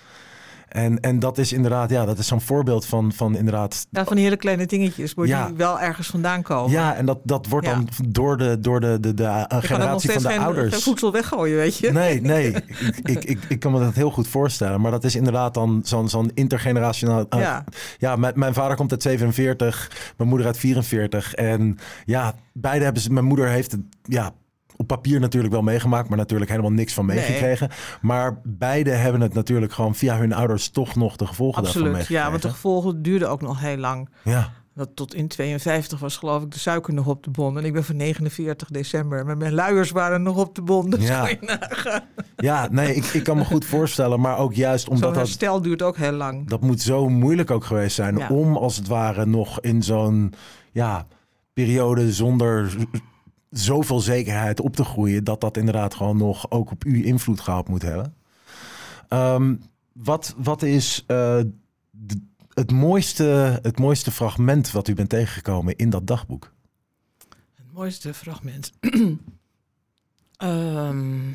En, 0.70 1.00
en 1.00 1.18
dat 1.18 1.38
is 1.38 1.52
inderdaad, 1.52 1.90
ja, 1.90 2.04
dat 2.04 2.18
is 2.18 2.26
zo'n 2.26 2.40
voorbeeld 2.40 2.86
van, 2.86 3.12
van 3.12 3.36
inderdaad 3.36 3.86
ja, 3.90 4.04
van 4.04 4.14
die 4.16 4.24
hele 4.24 4.36
kleine 4.36 4.66
dingetjes, 4.66 5.14
maar 5.14 5.26
Ja. 5.26 5.46
die 5.46 5.56
wel 5.56 5.80
ergens 5.80 6.06
vandaan 6.06 6.42
komen. 6.42 6.70
ja, 6.70 6.94
en 6.94 7.06
dat, 7.06 7.18
dat 7.22 7.46
wordt 7.46 7.66
Ja. 7.66 7.72
dan 7.72 7.88
door 8.08 8.36
de, 8.36 8.60
door 8.60 8.80
de, 8.80 9.00
de, 9.00 9.14
de 9.14 9.22
uh, 9.22 9.42
nog 9.48 9.66
generatie 9.66 10.10
van 10.10 10.22
de 10.22 10.28
geen, 10.28 10.38
ouders. 10.38 10.72
geen 10.72 10.82
voedsel 10.82 11.12
weggooien, 11.12 11.56
weet 11.56 11.76
je. 11.78 11.92
Nee, 11.92 12.20
nee. 12.20 12.52
ik, 12.54 13.00
ik, 13.04 13.24
ik, 13.24 13.38
ik 13.48 13.60
kan 13.60 13.72
me 13.72 13.78
dat 13.80 13.94
heel 13.94 14.10
goed 14.10 14.28
voorstellen. 14.28 14.80
Maar 14.80 14.90
dat 14.90 15.04
is 15.04 15.16
inderdaad 15.16 15.54
dan 15.54 15.80
zo'n 15.84 16.08
zo'n 16.08 16.30
intergenerationaal... 16.34 17.20
uh, 17.34 17.40
Ja. 17.40 17.64
ja, 17.98 18.16
mijn, 18.16 18.32
mijn 18.36 18.54
vader 18.54 18.76
komt 18.76 18.90
uit 18.90 19.02
47, 19.02 20.12
mijn 20.16 20.28
moeder 20.28 20.46
uit 20.46 20.58
44. 20.58 21.34
En 21.34 21.78
ja, 22.04 22.34
beide 22.52 22.84
hebben 22.84 23.02
ze... 23.02 23.12
Mijn 23.12 23.24
moeder 23.26 23.48
heeft 23.48 23.72
het 23.72 23.80
ja, 24.02 24.30
op 24.80 24.86
papier 24.86 25.20
natuurlijk 25.20 25.52
wel 25.52 25.62
meegemaakt... 25.62 26.08
maar 26.08 26.18
natuurlijk 26.18 26.50
helemaal 26.50 26.70
niks 26.72 26.94
van 26.94 27.06
Nee. 27.06 27.16
meegekregen. 27.16 27.70
Maar 28.00 28.40
beide 28.44 28.90
hebben 28.90 29.20
het 29.20 29.34
natuurlijk 29.34 29.72
gewoon 29.72 29.94
via 29.94 30.18
hun 30.18 30.32
ouders... 30.32 30.68
toch 30.70 30.94
nog 30.94 31.16
de 31.16 31.26
gevolgen 31.26 31.62
daarvan 31.62 31.80
Absoluut, 31.82 31.92
meegekregen. 31.92 32.24
ja, 32.24 32.30
want 32.30 32.42
de 32.42 32.50
gevolgen 32.50 33.02
duurden 33.02 33.30
ook 33.30 33.40
nog 33.42 33.60
heel 33.60 33.76
lang. 33.76 34.08
Ja, 34.24 34.52
Dat 34.74 34.88
tot 34.94 35.14
in 35.14 35.28
52 35.28 35.98
was 36.00 36.16
geloof 36.16 36.42
ik 36.42 36.50
de 36.50 36.58
suiker 36.58 36.94
nog 36.94 37.06
op 37.06 37.22
de 37.24 37.30
bon. 37.30 37.58
En 37.58 37.64
ik 37.64 37.72
ben 37.72 37.84
van 37.84 37.96
49 37.96 38.68
december. 38.68 39.24
Maar 39.26 39.36
mijn 39.36 39.52
luiers 39.54 39.90
waren 39.90 40.22
nog 40.22 40.36
op 40.36 40.54
de 40.54 40.62
bon. 40.62 40.90
Dus 40.90 41.06
Ja. 41.06 41.28
ja 42.36 42.68
nee, 42.70 42.94
ik, 42.94 43.04
ik 43.04 43.24
kan 43.24 43.36
me 43.36 43.44
goed 43.44 43.64
voorstellen. 43.64 44.20
Maar 44.20 44.38
ook 44.38 44.54
juist 44.54 44.88
omdat 44.88 45.14
dat... 45.14 45.16
herstel 45.16 45.62
duurt 45.62 45.82
ook 45.82 45.96
heel 45.96 46.12
lang. 46.12 46.48
Dat 46.48 46.60
moet 46.60 46.80
zo 46.80 47.08
moeilijk 47.08 47.50
ook 47.50 47.64
geweest 47.64 47.94
zijn 47.94 48.16
Ja. 48.16 48.28
om 48.28 48.56
als 48.56 48.76
het 48.76 48.86
ware 48.86 49.26
nog 49.26 49.60
in 49.60 49.82
zo'n 49.82 50.32
ja, 50.72 51.06
periode 51.52 52.12
zonder 52.12 52.76
zoveel 53.50 54.00
zekerheid 54.00 54.60
op 54.60 54.76
te 54.76 54.84
groeien, 54.84 55.24
dat 55.24 55.40
dat 55.40 55.56
inderdaad 55.56 55.94
gewoon 55.94 56.16
nog 56.16 56.50
ook 56.50 56.70
op 56.70 56.84
u 56.84 57.06
invloed 57.06 57.40
gehad 57.40 57.68
moet 57.68 57.82
hebben. 57.82 58.14
Ehm, 59.08 59.56
wat, 59.92 60.34
wat 60.36 60.62
is 60.62 61.04
eh, 61.06 61.40
het, 62.54 62.72
mooiste, 62.72 63.58
het 63.62 63.78
mooiste 63.78 64.10
fragment 64.10 64.70
wat 64.70 64.88
u 64.88 64.94
bent 64.94 65.08
tegengekomen 65.08 65.76
in 65.76 65.90
dat 65.90 66.06
dagboek? 66.06 66.52
Het 67.54 67.72
mooiste 67.72 68.14
fragment. 68.14 68.72
Ehm, 70.36 71.28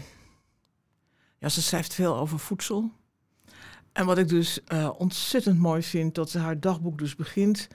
ja, 1.37 1.49
ze 1.49 1.61
schrijft 1.61 1.93
veel 1.93 2.15
over 2.15 2.39
voedsel. 2.39 2.91
En 3.91 4.05
wat 4.05 4.17
ik 4.17 4.27
dus 4.27 4.63
eh, 4.63 4.89
ontzettend 4.97 5.59
mooi 5.59 5.83
vind, 5.83 6.15
dat 6.15 6.33
haar 6.33 6.59
dagboek 6.59 6.97
dus 6.97 7.15
begint 7.15 7.67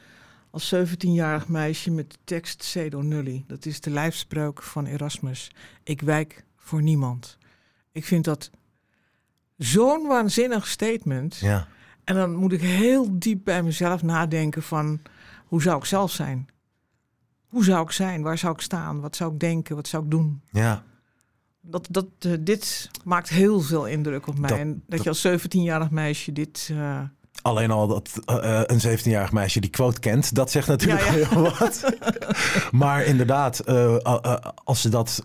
als 0.51 0.75
17-jarig 0.75 1.49
meisje 1.49 1.91
met 1.91 2.11
de 2.11 2.19
tekst 2.25 2.63
Cedo 2.63 3.01
Nulli. 3.01 3.45
Dat 3.47 3.67
is 3.67 3.81
de 3.81 3.91
lijfspreuk 3.91 4.63
van 4.63 4.87
Erasmus. 4.87 5.51
Ik 5.83 6.01
wijk 6.01 6.45
voor 6.57 6.83
niemand. 6.83 7.39
Ik 7.93 8.05
vind 8.05 8.25
dat 8.25 8.51
zo'n 9.57 10.07
waanzinnig 10.07 10.67
statement. 10.67 11.37
Ja, 11.37 11.69
En 12.05 12.15
dan 12.15 12.35
moet 12.35 12.53
ik 12.53 12.61
heel 12.61 13.19
diep 13.19 13.45
bij 13.45 13.63
mezelf 13.63 14.03
nadenken 14.03 14.63
van 14.63 15.01
hoe 15.47 15.63
zou 15.63 15.77
ik 15.79 15.85
zelf 15.85 16.11
zijn? 16.13 16.49
Hoe 17.49 17.65
zou 17.65 17.83
ik 17.85 17.91
zijn? 17.91 18.23
Waar 18.23 18.39
zou 18.39 18.53
ik 18.55 18.61
staan? 18.61 19.01
Wat 19.01 19.17
zou 19.17 19.33
ik 19.33 19.41
denken? 19.41 19.77
Wat 19.77 19.89
zou 19.89 20.05
ik 20.05 20.11
doen? 20.11 20.43
ja, 20.51 20.85
Dat, 21.61 21.87
dat, 21.91 22.07
eh, 22.19 22.33
dit 22.41 22.91
maakt 23.05 23.29
heel 23.29 23.61
veel 23.61 23.87
indruk 23.87 24.27
op 24.27 24.39
mij. 24.39 24.51
Dat- 24.51 24.59
en 24.59 24.73
dat, 24.73 24.83
dat- 24.87 25.03
je 25.03 25.09
als 25.09 25.27
17-jarig 25.45 25.91
meisje 25.91 26.33
dit... 26.33 26.69
eh, 26.73 27.03
Alleen 27.43 27.71
al 27.71 27.87
dat 27.87 28.11
eh, 28.25 28.61
eh, 28.61 28.63
een 28.67 28.99
17-jarig 28.99 29.33
meisje 29.33 29.61
die 29.61 29.71
quote 29.71 30.01
kent, 30.01 30.35
dat 30.35 30.51
zegt 30.51 30.69
natuurlijk 30.69 31.05
Ja, 31.05 31.15
ja. 31.15 31.29
heel 31.29 31.43
wat. 31.43 31.85
maar 32.71 33.05
inderdaad, 33.05 33.59
eh, 33.59 33.97
als 34.65 34.81
ze 34.81 34.89
dat 34.89 35.23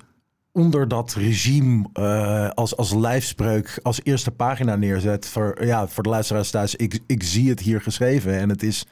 onder 0.51 0.87
dat 0.87 1.13
regime 1.13 1.89
als, 2.53 2.77
als 2.77 2.93
lijfspreuk 2.93 3.79
als 3.83 3.99
eerste 4.03 4.31
pagina 4.31 4.75
neerzet 4.75 5.27
voor, 5.27 5.65
ja, 5.65 5.87
voor 5.87 6.03
de 6.03 6.09
luisteraars 6.09 6.49
thuis, 6.49 6.75
ik, 6.75 6.99
ik 7.07 7.23
zie 7.23 7.49
het 7.49 7.59
hier 7.59 7.81
geschreven 7.81 8.39
en 8.39 8.49
het 8.49 8.63
is. 8.63 8.85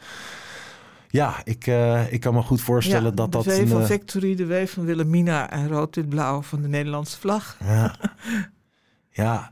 Ja, 1.08 1.42
ik, 1.44 1.66
ik 2.10 2.20
kan 2.20 2.34
me 2.34 2.42
goed 2.42 2.62
voorstellen 2.62 3.10
ja, 3.10 3.16
dat 3.16 3.32
de 3.32 3.38
dat. 3.38 3.46
W 3.46 3.50
een, 3.50 3.68
van 3.68 3.82
eh, 3.82 3.88
Victory, 3.88 4.36
de 4.36 4.46
W 4.46 4.68
van 4.68 4.86
Wilhelmina 4.86 5.50
en 5.50 5.68
rood-wit-blauw 5.68 6.42
van 6.42 6.62
de 6.62 6.68
Nederlandse 6.68 7.20
vlag. 7.20 7.58
Ja. 7.66 7.96
ja. 9.24 9.52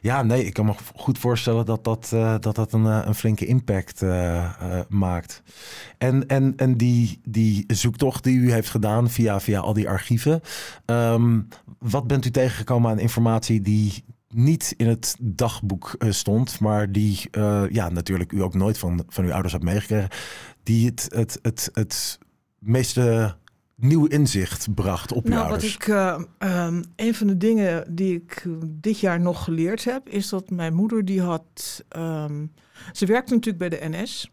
Ja, 0.00 0.22
nee, 0.22 0.44
ik 0.44 0.52
kan 0.52 0.64
me 0.64 0.72
goed 0.94 1.18
voorstellen 1.18 1.66
dat 1.66 1.84
dat, 1.84 2.10
eh, 2.12 2.34
dat, 2.40 2.54
dat 2.54 2.72
een, 2.72 2.86
eh, 2.86 3.00
een 3.04 3.14
flinke 3.14 3.46
impact 3.46 4.02
eh, 4.02 4.80
maakt. 4.88 5.42
En, 5.98 6.26
en, 6.26 6.52
en 6.56 6.76
die, 6.76 7.20
die 7.24 7.64
zoektocht 7.66 8.24
die 8.24 8.38
u 8.38 8.52
heeft 8.52 8.70
gedaan 8.70 9.10
via, 9.10 9.40
via 9.40 9.60
al 9.60 9.72
die 9.72 9.88
archieven. 9.88 10.40
ehm, 10.84 11.40
wat 11.78 12.06
bent 12.06 12.24
u 12.24 12.30
tegengekomen 12.30 12.90
aan 12.90 12.98
informatie 12.98 13.60
die 13.60 14.04
niet 14.28 14.74
in 14.76 14.88
het 14.88 15.16
dagboek 15.20 15.96
stond, 16.08 16.60
maar 16.60 16.92
die 16.92 17.28
ja, 17.70 17.88
natuurlijk 17.88 18.32
u 18.32 18.42
ook 18.42 18.54
nooit 18.54 18.78
van, 18.78 19.04
van 19.08 19.24
uw 19.24 19.32
ouders 19.32 19.52
hebt 19.52 19.64
meegekregen, 19.64 20.08
die 20.62 20.86
het, 20.86 21.06
het, 21.14 21.38
het, 21.42 21.70
het 21.72 22.18
meeste 22.58 23.36
nieuw 23.76 24.06
inzicht 24.06 24.74
bracht 24.74 25.12
op 25.12 25.28
Nou, 25.28 25.48
wat 25.48 25.62
ik, 25.62 25.88
eh, 25.88 26.22
ehm, 26.38 26.82
een 26.96 27.14
van 27.14 27.26
de 27.26 27.36
dingen 27.36 27.94
die 27.94 28.14
ik 28.14 28.42
eh, 28.46 28.52
dit 28.66 29.00
jaar 29.00 29.20
nog 29.20 29.44
geleerd 29.44 29.84
heb, 29.84 30.08
is 30.08 30.28
dat 30.28 30.50
mijn 30.50 30.74
moeder 30.74 31.04
die 31.04 31.20
had, 31.20 31.84
ehm, 31.88 32.46
ze 32.92 33.06
werkte 33.06 33.34
natuurlijk 33.34 33.68
bij 33.68 33.78
de 33.78 33.88
NS. 33.88 34.30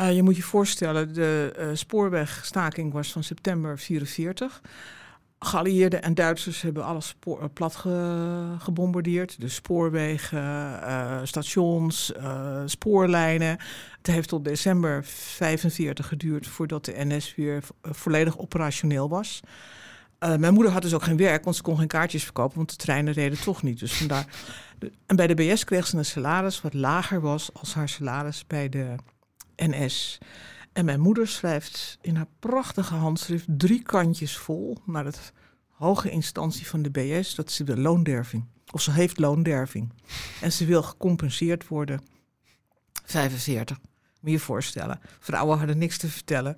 Uh, 0.00 0.14
je 0.14 0.22
moet 0.22 0.36
je 0.36 0.42
voorstellen, 0.42 1.14
de 1.14 1.56
uh, 1.58 1.68
spoorwegstaking 1.72 2.92
was 2.92 3.12
van 3.12 3.22
september 3.22 3.78
44. 3.78 4.60
Geallieerden 5.42 6.02
en 6.02 6.14
Duitsers 6.14 6.62
hebben 6.62 6.84
alles 6.84 7.08
spoor, 7.08 7.48
plat 7.48 7.76
ge, 7.76 8.54
gebombardeerd. 8.58 9.40
De 9.40 9.48
spoorwegen, 9.48 10.38
uh, 10.38 11.20
stations, 11.22 12.12
spoorlijnen. 12.64 13.58
Het 13.96 14.06
heeft 14.06 14.28
tot 14.28 14.44
december 14.44 15.04
45 15.04 16.08
geduurd 16.08 16.46
voordat 16.46 16.84
de 16.84 16.94
NS 16.96 17.34
weer 17.34 17.62
volledig 17.82 18.38
operationeel 18.38 19.08
was. 19.08 19.40
mijn 20.18 20.54
moeder 20.54 20.72
had 20.72 20.82
dus 20.82 20.94
ook 20.94 21.02
geen 21.02 21.16
werk, 21.16 21.44
want 21.44 21.56
ze 21.56 21.62
kon 21.62 21.78
geen 21.78 21.86
kaartjes 21.86 22.24
verkopen, 22.24 22.56
want 22.56 22.70
de 22.70 22.76
treinen 22.76 23.12
reden 23.12 23.40
toch 23.40 23.62
niet. 23.62 23.78
Dus 23.78 23.92
vandaar. 23.92 24.26
En 25.06 25.16
bij 25.16 25.26
de 25.26 25.34
BS 25.34 25.64
kreeg 25.64 25.86
ze 25.86 25.96
een 25.96 26.04
salaris 26.04 26.60
wat 26.60 26.74
lager 26.74 27.20
was 27.20 27.50
als 27.52 27.74
haar 27.74 27.88
salaris 27.88 28.46
bij 28.46 28.68
de 28.68 28.94
NS. 29.56 30.18
En 30.72 30.84
mijn 30.84 31.00
moeder 31.00 31.28
schrijft 31.28 31.98
in 32.00 32.16
haar 32.16 32.28
prachtige 32.38 32.94
handschrift 32.94 33.44
drie 33.48 33.82
kantjes 33.82 34.36
vol 34.36 34.78
naar 34.86 35.04
het 35.04 35.32
hoge 35.68 36.10
instantie 36.10 36.66
van 36.66 36.82
de 36.82 36.90
BS 36.90 37.34
dat 37.34 37.50
ze 37.50 37.64
wil 37.64 37.76
loonderving. 37.76 38.44
Of 38.70 38.82
ze 38.82 38.90
heeft 38.90 39.18
loonderving. 39.18 39.92
En 40.40 40.52
ze 40.52 40.64
wil 40.64 40.82
gecompenseerd 40.82 41.68
worden. 41.68 42.00
45. 43.04 43.76
Moet 43.76 43.86
je 44.20 44.30
je 44.30 44.38
voorstellen. 44.38 45.00
Vrouwen 45.18 45.58
hadden 45.58 45.78
niks 45.78 45.98
te 45.98 46.08
vertellen. 46.08 46.56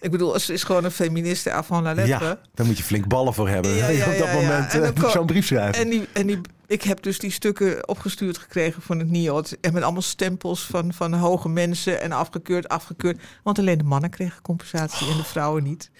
Ik 0.00 0.10
bedoel, 0.10 0.38
ze 0.38 0.52
is 0.52 0.62
gewoon 0.62 0.84
een 0.84 0.90
feministe 0.90 1.52
avant 1.52 1.82
la 1.82 1.94
lettre. 1.94 2.24
Ja, 2.24 2.40
daar 2.54 2.66
moet 2.66 2.78
je 2.78 2.84
flink 2.84 3.06
ballen 3.06 3.34
voor 3.34 3.48
hebben. 3.48 3.70
Ja, 3.70 3.88
ja, 3.88 4.12
op 4.12 4.18
dat 4.18 4.32
moment 4.32 4.74
uh, 4.74 5.10
zo'n 5.10 5.26
brief 5.26 5.46
schrijven. 5.46 5.82
En, 5.82 5.90
die, 5.90 6.08
en 6.12 6.26
die, 6.26 6.40
ik 6.68 6.82
heb 6.82 7.02
dus 7.02 7.18
die 7.18 7.30
stukken 7.30 7.88
opgestuurd 7.88 8.38
gekregen 8.38 8.82
van 8.82 8.98
het 8.98 9.10
NIOD. 9.10 9.60
En 9.60 9.72
met 9.72 9.82
allemaal 9.82 10.02
stempels 10.02 10.66
van, 10.66 10.92
van 10.92 11.12
hoge 11.12 11.48
mensen. 11.48 12.00
En 12.00 12.12
afgekeurd, 12.12 12.68
afgekeurd. 12.68 13.20
Want 13.42 13.58
alleen 13.58 13.78
de 13.78 13.84
mannen 13.84 14.10
kregen 14.10 14.42
compensatie 14.42 15.10
en 15.10 15.16
de 15.16 15.24
vrouwen 15.24 15.62
niet. 15.62 15.90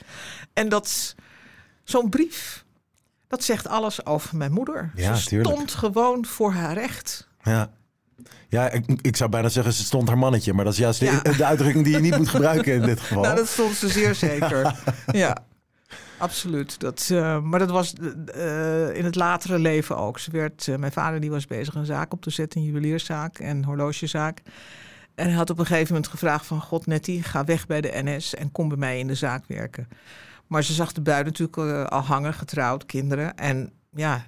En 0.52 0.68
dat 0.68 1.14
zo'n 1.84 2.08
brief, 2.08 2.64
dat 3.28 3.44
zegt 3.44 3.68
alles 3.68 4.06
over 4.06 4.36
mijn 4.36 4.52
moeder. 4.52 4.92
Ja, 4.94 5.14
ze 5.14 5.40
stond 5.40 5.74
gewoon 5.74 6.26
voor 6.26 6.52
haar 6.52 6.74
recht. 6.74 7.28
Ja. 7.42 7.70
Ja, 8.48 8.70
ik, 8.70 8.84
ik, 9.00 9.16
zou 9.16 9.30
bijna 9.30 9.48
zeggen, 9.48 9.72
ze 9.72 9.84
stond 9.84 10.08
haar 10.08 10.18
mannetje. 10.18 10.52
Maar 10.52 10.64
dat 10.64 10.72
is 10.72 10.78
juist 10.78 11.00
de, 11.00 11.34
de, 11.36 11.44
uitdrukking 11.44 11.84
die 11.84 11.92
je 11.92 12.00
niet 12.00 12.16
moet 12.16 12.28
gebruiken 12.28 12.74
in 12.74 12.82
dit 12.82 13.00
geval. 13.04 13.22
Nou, 13.22 13.36
dat 13.36 13.48
stond 13.48 13.74
ze 13.74 13.88
zeer 13.88 14.14
zeker. 14.14 14.74
ja, 15.06 15.36
absoluut. 16.18 16.80
Dat, 16.80 17.08
uh, 17.12 17.42
maar 17.42 17.58
dat 17.58 17.70
was 17.70 17.92
uh, 18.36 18.96
in 18.96 19.04
het 19.04 19.14
latere 19.14 19.58
leven 19.58 19.96
ook. 19.96 20.18
Ze 20.18 20.30
werd, 20.30 20.68
mijn 20.78 20.92
vader 20.92 21.20
die 21.20 21.30
was 21.30 21.46
bezig 21.46 21.74
een 21.74 21.84
zaak 21.84 22.12
op 22.12 22.22
te 22.22 22.30
zetten, 22.30 22.60
een 22.60 22.66
juwelierszaak 22.66 23.38
en 23.38 23.64
horlogezaak. 23.64 24.42
En 25.14 25.26
hij 25.26 25.34
had 25.34 25.50
op 25.50 25.58
een 25.58 25.66
gegeven 25.66 25.94
moment 25.94 26.10
gevraagd 26.10 26.46
van... 26.46 26.60
God, 26.60 26.86
Nettie, 26.86 27.22
ga 27.22 27.44
weg 27.44 27.66
bij 27.66 27.80
de 27.80 27.90
NS 27.92 28.34
en 28.34 28.52
kom 28.52 28.68
bij 28.68 28.78
mij 28.78 28.98
in 28.98 29.06
de 29.06 29.14
zaak 29.14 29.44
werken. 29.46 29.88
Maar 30.46 30.64
ze 30.64 30.72
zag 30.72 30.92
de 30.92 31.00
bui 31.00 31.24
natuurlijk 31.24 31.56
al 31.90 32.00
hangen, 32.00 32.34
getrouwd, 32.34 32.86
kinderen. 32.86 33.36
En 33.36 33.72
ja, 33.90 34.26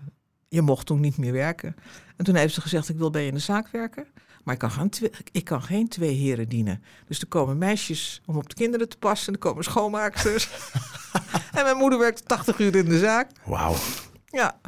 je 0.48 0.62
mocht 0.62 0.86
toen 0.86 1.00
niet 1.00 1.16
meer 1.16 1.32
werken. 1.32 1.76
En 2.16 2.24
toen 2.24 2.34
heeft 2.34 2.54
ze 2.54 2.60
gezegd, 2.60 2.88
ik 2.88 2.96
wil 2.96 3.10
bij 3.10 3.22
je 3.22 3.28
in 3.28 3.34
de 3.34 3.40
zaak 3.40 3.68
werken. 3.68 4.06
Maar 4.44 4.54
ik 4.54 4.60
kan, 4.60 4.70
geen 4.70 4.90
twee, 4.90 5.10
ik 5.32 5.44
kan 5.44 5.62
geen 5.62 5.88
twee 5.88 6.14
heren 6.14 6.48
dienen. 6.48 6.82
Dus 7.06 7.20
er 7.20 7.26
komen 7.26 7.58
meisjes 7.58 8.22
om 8.26 8.36
op 8.36 8.48
de 8.48 8.54
kinderen 8.54 8.88
te 8.88 8.96
passen. 8.98 9.32
Er 9.32 9.38
komen 9.38 9.64
schoonmaaksters. 9.64 10.48
en 11.56 11.64
mijn 11.64 11.76
moeder 11.76 11.98
werkt 11.98 12.28
80 12.28 12.58
uur 12.58 12.76
in 12.76 12.84
de 12.84 12.98
zaak. 12.98 13.30
Wauw. 13.44 13.74
Ja. 14.26 14.58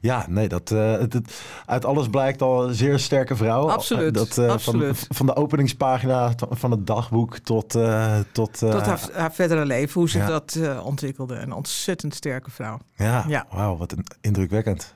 Ja, 0.00 0.26
nee, 0.28 0.48
dat, 0.48 0.70
uh, 0.70 0.92
het, 0.98 1.42
uit 1.66 1.84
alles 1.84 2.08
blijkt 2.08 2.42
al 2.42 2.68
een 2.68 2.74
zeer 2.74 2.98
sterke 2.98 3.36
vrouw. 3.36 3.70
Absoluut. 3.70 4.14
Dat, 4.14 4.36
uh, 4.36 4.48
absoluut. 4.48 4.98
Van, 4.98 5.16
van 5.16 5.26
de 5.26 5.36
openingspagina 5.36 6.32
van 6.50 6.70
het 6.70 6.86
dagboek 6.86 7.38
tot... 7.38 7.74
Uh, 7.74 8.18
tot, 8.32 8.58
tot 8.58 8.86
haar, 8.86 9.00
haar, 9.12 9.32
verdere 9.32 9.64
leven, 9.64 10.00
hoe 10.00 10.08
zich 10.08 10.26
dat 10.26 10.58
ontwikkelde. 10.82 11.34
Een 11.34 11.52
ontzettend 11.52 12.14
sterke 12.14 12.50
vrouw. 12.50 12.78
Ja, 12.96 13.24
ja. 13.28 13.46
wauw, 13.50 13.76
wat 13.76 13.92
een, 13.92 14.04
indrukwekkend. 14.20 14.94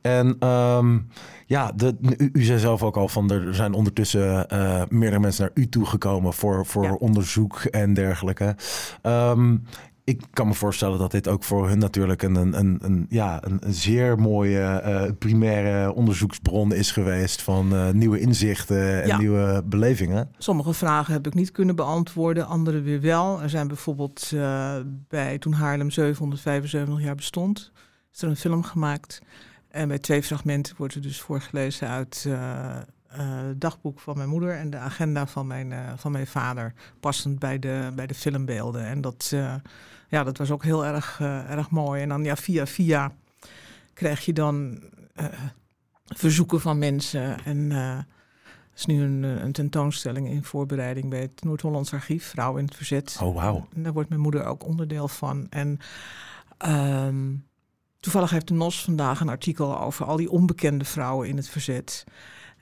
En 0.00 0.48
um, 0.48 1.08
ja, 1.46 1.72
de, 1.72 1.96
u, 2.16 2.30
u, 2.32 2.42
zei 2.42 2.58
zelf 2.58 2.82
ook 2.82 2.96
al 2.96 3.08
van 3.08 3.30
er 3.30 3.54
zijn 3.54 3.72
ondertussen 3.72 4.46
uh, 4.52 4.82
meerdere 4.88 5.20
mensen 5.20 5.42
naar 5.42 5.64
u 5.64 5.68
toegekomen 5.68 6.32
voor, 6.32 6.66
voor 6.66 6.84
ja. 6.84 6.92
onderzoek 6.92 7.58
en 7.58 7.94
dergelijke. 7.94 8.56
Um, 9.02 9.64
ik 10.04 10.22
kan 10.32 10.46
me 10.46 10.54
voorstellen 10.54 10.98
dat 10.98 11.10
dit 11.10 11.28
ook 11.28 11.44
voor 11.44 11.68
hun 11.68 11.78
natuurlijk 11.78 12.22
een, 12.22 12.34
een, 12.34 12.78
een, 12.84 13.06
ja, 13.08 13.44
een, 13.44 13.60
zeer 13.74 14.18
mooie 14.18 14.82
uh, 14.84 15.10
primaire 15.18 15.94
onderzoeksbron 15.94 16.72
is 16.72 16.90
geweest 16.90 17.42
van 17.42 17.74
uh, 17.74 17.90
nieuwe 17.90 18.20
inzichten 18.20 19.02
en 19.02 19.08
ja. 19.08 19.18
nieuwe 19.18 19.62
belevingen. 19.64 20.30
Sommige 20.38 20.72
vragen 20.72 21.12
heb 21.12 21.26
ik 21.26 21.34
niet 21.34 21.50
kunnen 21.50 21.76
beantwoorden, 21.76 22.46
andere 22.46 22.80
weer 22.80 23.00
wel. 23.00 23.42
Er 23.42 23.50
zijn 23.50 23.68
bijvoorbeeld 23.68 24.30
uh, 24.34 24.74
bij 25.08 25.38
toen 25.38 25.52
Haarlem 25.52 25.90
775 25.90 27.00
jaar 27.02 27.14
bestond, 27.14 27.72
is 28.12 28.22
er 28.22 28.28
een 28.28 28.36
film 28.36 28.62
gemaakt. 28.62 29.20
En 29.74 29.88
bij 29.88 29.98
twee 29.98 30.22
fragmenten 30.22 30.74
wordt 30.76 30.94
er 30.94 31.02
dus 31.02 31.20
voorgelezen 31.20 31.88
uit 31.88 32.26
het 33.08 33.60
dagboek 33.60 34.00
van 34.00 34.16
mijn 34.16 34.28
moeder 34.28 34.56
en 34.56 34.70
de 34.70 34.76
agenda 34.76 35.26
van 35.26 35.46
mijn, 35.46 35.98
van 35.98 36.12
mijn 36.12 36.26
vader, 36.26 36.72
passend 37.00 37.38
bij 37.38 37.58
de, 37.58 37.92
bij 37.94 38.06
de 38.06 38.14
filmbeelden. 38.14 38.86
En 38.86 39.00
dat 39.00 39.32
ja, 40.08 40.24
dat 40.24 40.38
was 40.38 40.50
ook 40.50 40.64
heel 40.64 40.86
erg, 40.86 41.20
erg 41.48 41.70
mooi. 41.70 42.02
En 42.02 42.08
dan 42.08 42.24
ja, 42.24 42.36
via 42.36 42.66
via 42.66 43.12
krijg 43.94 44.24
je 44.24 44.32
dan 44.32 44.82
verzoeken 46.04 46.60
van 46.60 46.78
mensen. 46.78 47.44
En 47.44 47.70
uh, 47.70 47.98
is 48.74 48.86
nu 48.86 49.02
een, 49.02 49.22
een, 49.22 49.52
tentoonstelling 49.52 50.28
in 50.28 50.44
voorbereiding 50.44 51.10
bij 51.10 51.20
het 51.20 51.44
Noord-Hollands 51.44 51.92
Archief, 51.92 52.26
Vrouw 52.26 52.56
in 52.56 52.64
het 52.64 52.74
Verzet. 52.74 53.18
Oh, 53.22 53.34
wauw. 53.34 53.68
En 53.74 53.82
daar 53.82 53.92
wordt 53.92 54.08
mijn 54.08 54.20
moeder 54.20 54.44
ook 54.44 54.64
onderdeel 54.66 55.08
van. 55.08 55.46
En 55.50 55.78
um, 56.66 57.46
toevallig 58.04 58.30
heeft 58.30 58.48
de 58.48 58.54
NOS 58.54 58.84
vandaag 58.84 59.20
een 59.20 59.28
artikel 59.28 59.80
over 59.80 60.06
al 60.06 60.16
die 60.16 60.30
onbekende 60.30 60.84
vrouwen 60.84 61.28
in 61.28 61.36
het 61.36 61.48
verzet. 61.48 62.04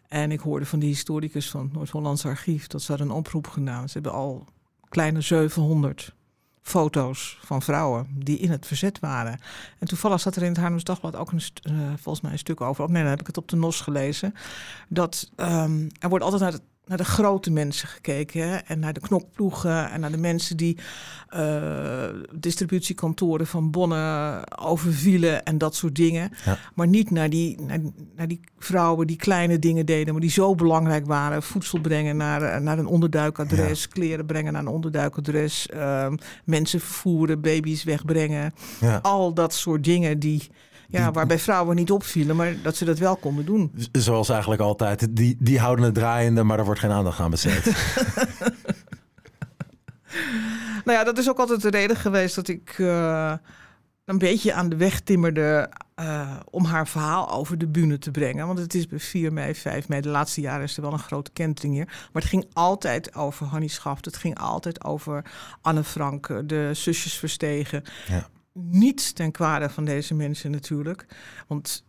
En 0.08 0.30
ik 0.30 0.40
hoorde 0.40 0.66
van 0.66 0.78
die 0.78 0.88
historicus 0.88 1.50
van 1.50 1.62
het 1.62 1.72
Noord-Hollands 1.72 2.26
Archief 2.26 2.66
dat 2.66 2.82
ze 2.82 2.90
hadden 2.90 3.10
een 3.10 3.16
oproep 3.16 3.46
gedaan. 3.46 3.88
Ze 3.88 3.92
hebben 3.92 4.12
al 4.12 4.44
kleine 4.88 5.20
700 5.20 6.14
foto's 6.60 7.38
van 7.44 7.62
vrouwen 7.62 8.06
die 8.14 8.38
in 8.38 8.50
het 8.50 8.66
verzet 8.66 9.00
waren. 9.00 9.40
En 9.78 9.86
toevallig 9.86 10.20
zat 10.20 10.36
er 10.36 10.42
in 10.42 10.48
het 10.48 10.56
Haarlems 10.56 10.84
Dagblad 10.84 11.16
ook 11.16 11.32
een 11.32 11.42
uh, 11.70 11.78
volgens 11.86 12.20
mij 12.20 12.32
een 12.32 12.38
stuk 12.38 12.60
over. 12.60 12.84
Of 12.84 12.90
nee, 12.90 13.02
dan 13.02 13.10
heb 13.10 13.20
ik 13.20 13.26
het 13.26 13.38
op 13.38 13.48
de 13.48 13.56
NOS 13.56 13.80
gelezen. 13.80 14.34
Dat 14.88 15.30
um, 15.36 15.88
er 16.00 16.08
wordt 16.08 16.24
altijd 16.24 16.42
naar 16.42 16.52
het 16.52 16.62
naar 16.86 16.96
de 16.96 17.04
grote 17.04 17.50
mensen 17.50 17.88
gekeken. 17.88 18.48
Hè? 18.48 18.56
En 18.56 18.78
naar 18.78 18.92
de 18.92 19.00
knokploegen 19.00 19.90
en 19.90 20.00
naar 20.00 20.10
de 20.10 20.18
mensen 20.18 20.56
die 20.56 20.78
uh, 21.34 22.04
distributiekantoren 22.34 23.46
van 23.46 23.70
bonnen 23.70 24.58
overvielen 24.58 25.44
en 25.44 25.58
dat 25.58 25.74
soort 25.74 25.94
dingen. 25.94 26.30
Ja. 26.44 26.58
Maar 26.74 26.86
niet 26.86 27.10
naar 27.10 27.30
die, 27.30 27.60
naar, 27.60 27.80
naar, 28.16 28.28
die 28.28 28.40
vrouwen 28.58 29.06
die 29.06 29.16
kleine 29.16 29.58
dingen 29.58 29.86
deden, 29.86 30.12
maar 30.12 30.22
die 30.22 30.30
zo 30.30 30.54
belangrijk 30.54 31.06
waren. 31.06 31.42
Voedsel 31.42 31.80
brengen 31.80 32.16
naar, 32.16 32.62
naar 32.62 32.78
een 32.78 32.86
onderduikadres, 32.86 33.82
ja. 33.82 33.88
kleren 33.88 34.26
brengen 34.26 34.52
naar 34.52 34.62
een 34.62 34.68
onderduikadres, 34.68 35.68
uh, 35.74 36.12
mensen 36.44 36.80
vervoeren, 36.80 37.40
baby's 37.40 37.84
wegbrengen. 37.84 38.54
Ja. 38.80 38.98
Al 39.02 39.34
dat 39.34 39.54
soort 39.54 39.84
dingen 39.84 40.18
die 40.18 40.50
ja, 40.92 41.10
waarbij 41.10 41.38
vrouwen 41.38 41.76
niet 41.76 41.90
opvielen, 41.90 42.36
maar 42.36 42.54
dat 42.62 42.76
ze 42.76 42.84
dat 42.84 42.98
wel 42.98 43.16
konden 43.16 43.44
doen. 43.44 43.72
Zoals 43.92 44.28
eigenlijk 44.28 44.60
altijd. 44.60 45.16
Die, 45.16 45.36
die 45.38 45.58
houden 45.58 45.84
het 45.84 45.94
draaiende, 45.94 46.42
maar 46.42 46.58
er 46.58 46.64
wordt 46.64 46.80
geen 46.80 46.90
aandacht 46.90 47.20
aan 47.20 47.30
besteed. 47.30 47.64
nou 50.84 50.98
ja, 50.98 51.04
dat 51.04 51.18
is 51.18 51.28
ook 51.28 51.38
altijd 51.38 51.62
de 51.62 51.70
reden 51.70 51.96
geweest 51.96 52.34
dat 52.34 52.48
ik 52.48 52.78
uh, 52.78 53.34
een 54.04 54.18
beetje 54.18 54.52
aan 54.52 54.68
de 54.68 54.76
weg 54.76 55.00
timmerde 55.00 55.70
uh, 56.00 56.36
om 56.50 56.64
haar 56.64 56.88
verhaal 56.88 57.30
over 57.30 57.58
de 57.58 57.68
bühne 57.68 57.98
te 57.98 58.10
brengen. 58.10 58.46
Want 58.46 58.58
het 58.58 58.74
is 58.74 58.86
bij 58.86 58.98
4 58.98 59.32
mei, 59.32 59.54
5 59.54 59.88
mei, 59.88 60.00
de 60.00 60.08
laatste 60.08 60.40
jaren 60.40 60.64
is 60.64 60.76
er 60.76 60.82
wel 60.82 60.92
een 60.92 60.98
grote 60.98 61.30
kentering 61.32 61.74
hier. 61.74 61.86
Maar 61.86 62.22
het 62.22 62.30
ging 62.30 62.46
altijd 62.52 63.14
over 63.14 63.46
Hannie 63.46 63.68
Schaft. 63.68 64.04
Het 64.04 64.16
ging 64.16 64.38
altijd 64.38 64.84
over 64.84 65.24
Anne 65.60 65.84
Frank, 65.84 66.48
de 66.48 66.70
zusjes 66.72 67.14
Verstegen. 67.14 67.82
Ja 68.06 68.28
niets 68.52 69.12
ten 69.12 69.30
kwade 69.30 69.70
van 69.70 69.84
deze 69.84 70.14
mensen 70.14 70.50
natuurlijk. 70.50 71.06
Want, 71.46 71.84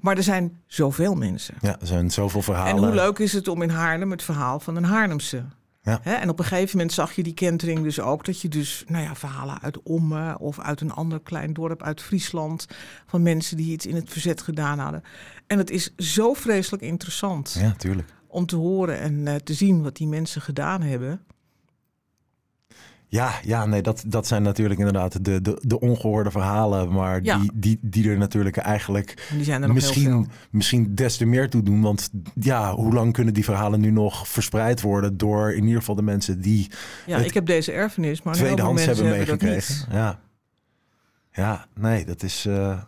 maar 0.00 0.16
er 0.16 0.22
zijn 0.22 0.60
zoveel 0.66 1.14
mensen. 1.14 1.54
Ja, 1.60 1.80
er 1.80 1.86
zijn 1.86 2.10
zoveel 2.10 2.42
verhalen. 2.42 2.72
En 2.72 2.78
hoe 2.78 2.94
leuk 2.94 3.18
is 3.18 3.32
het 3.32 3.48
om 3.48 3.62
in 3.62 3.70
Haarlem 3.70 4.10
het 4.10 4.22
verhaal 4.22 4.60
van 4.60 4.76
een 4.76 4.84
Haarlemse... 4.84 5.44
Ja. 5.84 6.02
en 6.02 6.28
op 6.28 6.38
een 6.38 6.44
gegeven 6.44 6.76
moment 6.76 6.94
zag 6.94 7.12
je 7.12 7.22
die 7.22 7.34
kentering 7.34 7.82
dus 7.82 8.00
ook 8.00 8.24
dat 8.24 8.40
je 8.40 8.48
dus, 8.48 8.84
nou 8.86 9.04
ja, 9.04 9.14
verhalen 9.14 9.60
uit 9.62 9.82
Ommen 9.82 10.38
of 10.38 10.58
uit 10.60 10.80
een 10.80 10.92
ander 10.92 11.20
klein 11.20 11.52
dorp 11.52 11.82
uit 11.82 12.02
Friesland 12.02 12.66
van 13.06 13.22
mensen 13.22 13.56
die 13.56 13.72
iets 13.72 13.86
in 13.86 13.94
het 13.94 14.10
verzet 14.10 14.42
gedaan 14.42 14.78
hadden. 14.78 15.02
En 15.46 15.58
het 15.58 15.70
is 15.70 15.94
zo 15.96 16.34
vreselijk 16.34 16.82
interessant. 16.82 17.56
Ja, 17.60 17.72
tuurlijk. 17.72 18.08
Om 18.26 18.46
te 18.46 18.56
horen 18.56 18.98
en 18.98 19.12
uh, 19.12 19.34
te 19.34 19.54
zien 19.54 19.82
wat 19.82 19.96
die 19.96 20.06
mensen 20.06 20.42
gedaan 20.42 20.82
hebben. 20.82 21.20
Ja, 23.12 23.32
ja 23.44 23.66
nee, 23.66 23.82
dat, 23.82 24.04
dat 24.06 24.26
zijn 24.26 24.42
natuurlijk 24.42 24.78
inderdaad 24.78 25.24
de, 25.24 25.40
de, 25.42 25.58
de 25.60 25.80
ongehoorde 25.80 26.30
verhalen. 26.30 26.92
Maar 26.92 27.20
Ja. 27.22 27.38
die, 27.38 27.50
die, 27.54 27.78
die 27.80 28.10
er 28.10 28.18
natuurlijk 28.18 28.56
eigenlijk 28.56 29.26
En 29.30 29.36
die 29.36 29.44
zijn 29.44 29.62
er 29.62 29.68
nog 29.68 29.76
heel 29.76 29.86
misschien, 29.86 30.10
veel. 30.10 30.26
misschien 30.50 30.94
des 30.94 31.16
te 31.16 31.24
meer 31.24 31.50
toe 31.50 31.62
doen. 31.62 31.80
Want 31.82 32.10
ja, 32.34 32.74
hoe 32.74 32.92
lang 32.92 33.12
kunnen 33.12 33.34
die 33.34 33.44
verhalen 33.44 33.80
nu 33.80 33.90
nog 33.90 34.28
verspreid 34.28 34.80
worden 34.80 35.16
door 35.16 35.52
in 35.52 35.62
ieder 35.64 35.78
geval 35.78 35.94
de 35.94 36.02
mensen 36.02 36.40
die 36.40 36.70
Ja, 37.06 37.18
ik 37.18 37.34
heb 37.34 37.46
deze 37.46 37.72
erfenis, 37.72 38.22
maar 38.22 38.34
tweedehands 38.34 38.84
mensen 38.84 39.04
hebben 39.06 39.18
meegekregen? 39.26 39.86
Ja. 39.90 40.20
ja, 41.32 41.66
nee, 41.74 42.04
dat 42.04 42.22
is. 42.22 42.46
eh, 42.46 42.78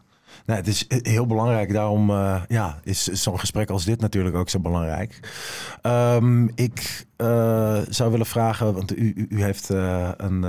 nee, 0.46 0.56
het 0.56 0.66
is 0.66 0.84
heel 0.88 1.26
belangrijk. 1.26 1.72
Daarom 1.72 2.10
eh, 2.10 2.42
ja, 2.48 2.78
is 2.82 3.04
zo'n 3.04 3.38
gesprek 3.38 3.70
als 3.70 3.84
dit 3.84 4.00
natuurlijk 4.00 4.36
ook 4.36 4.48
zo 4.48 4.60
belangrijk. 4.60 5.20
Ehm, 5.82 6.44
ik 6.54 7.06
eh, 7.16 7.78
zou 7.88 8.10
willen 8.10 8.26
vragen, 8.26 8.74
want 8.74 8.96
u, 8.96 9.12
u- 9.16 9.26
u 9.28 9.42
heeft 9.42 9.70
eh, 9.70 10.10
een, 10.16 10.42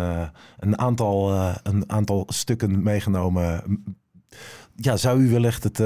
een, 0.59 0.79
aantal, 0.79 1.33
een 1.63 1.83
aantal 1.91 2.23
stukken 2.27 2.83
meegenomen. 2.83 3.63
Ja, 4.75 4.97
zou 4.97 5.19
u 5.21 5.29
wellicht 5.29 5.63
het, 5.63 5.77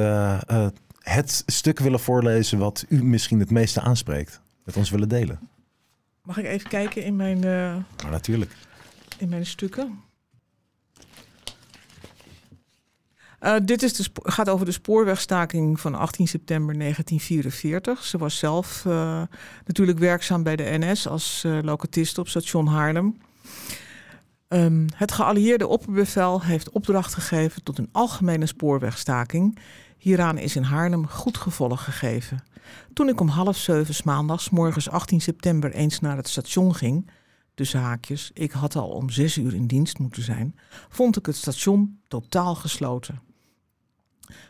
het 0.99 1.43
stuk 1.45 1.79
willen 1.79 1.99
voorlezen 1.99 2.57
wat 2.57 2.85
u 2.89 3.03
misschien 3.03 3.39
het 3.39 3.51
meeste 3.51 3.81
aanspreekt? 3.81 4.41
Met 4.65 4.77
ons 4.77 4.89
willen 4.89 5.09
delen? 5.09 5.39
Mag 6.23 6.37
ik 6.37 6.45
even 6.45 6.69
kijken 6.69 7.03
in 7.03 7.15
mijn, 7.15 7.39
natuurlijk. 8.09 8.55
in 9.17 9.29
mijn 9.29 9.45
stukken? 9.45 9.99
Eh, 13.39 13.55
dit 13.63 13.83
is 13.83 13.93
de 13.93 14.09
gaat 14.13 14.49
over 14.49 14.65
de 14.65 14.71
spoorwegstaking 14.71 15.79
van 15.79 15.95
18 15.95 16.27
september 16.27 16.77
1944. 16.77 18.05
Ze 18.05 18.17
was 18.17 18.37
zelf 18.37 18.85
eh, 18.85 19.21
natuurlijk 19.65 19.99
werkzaam 19.99 20.43
bij 20.43 20.55
de 20.55 20.77
NS 20.79 21.07
als 21.07 21.43
eh 21.43 21.57
locatist 21.61 22.17
op 22.17 22.27
station 22.27 22.67
Haarlem. 22.67 23.17
Ehm, 24.47 24.87
het 24.95 25.11
geallieerde 25.11 25.67
opperbevel 25.67 26.41
heeft 26.41 26.69
opdracht 26.69 27.13
gegeven 27.13 27.63
tot 27.63 27.77
een 27.77 27.89
algemene 27.91 28.45
spoorwegstaking. 28.45 29.57
Hieraan 29.97 30.37
is 30.37 30.55
in 30.55 30.63
Haarlem 30.63 31.07
goed 31.07 31.37
gevolg 31.37 31.83
gegeven. 31.83 32.43
Toen 32.93 33.09
ik 33.09 33.19
om 33.19 33.27
half 33.27 33.57
zeven 33.57 33.95
maandags, 34.03 34.49
morgens 34.49 34.89
18 34.89 35.21
september, 35.21 35.71
eens 35.71 35.99
naar 35.99 36.17
het 36.17 36.27
station 36.27 36.75
ging, 36.75 37.09
tussen 37.53 37.79
haakjes, 37.79 38.31
ik 38.33 38.51
had 38.51 38.75
al 38.75 38.89
om 38.89 39.09
zes 39.09 39.37
uur 39.37 39.53
in 39.53 39.67
dienst 39.67 39.99
moeten 39.99 40.23
zijn, 40.23 40.55
vond 40.89 41.17
ik 41.17 41.25
het 41.25 41.35
station 41.35 41.99
totaal 42.07 42.55
gesloten. 42.55 43.28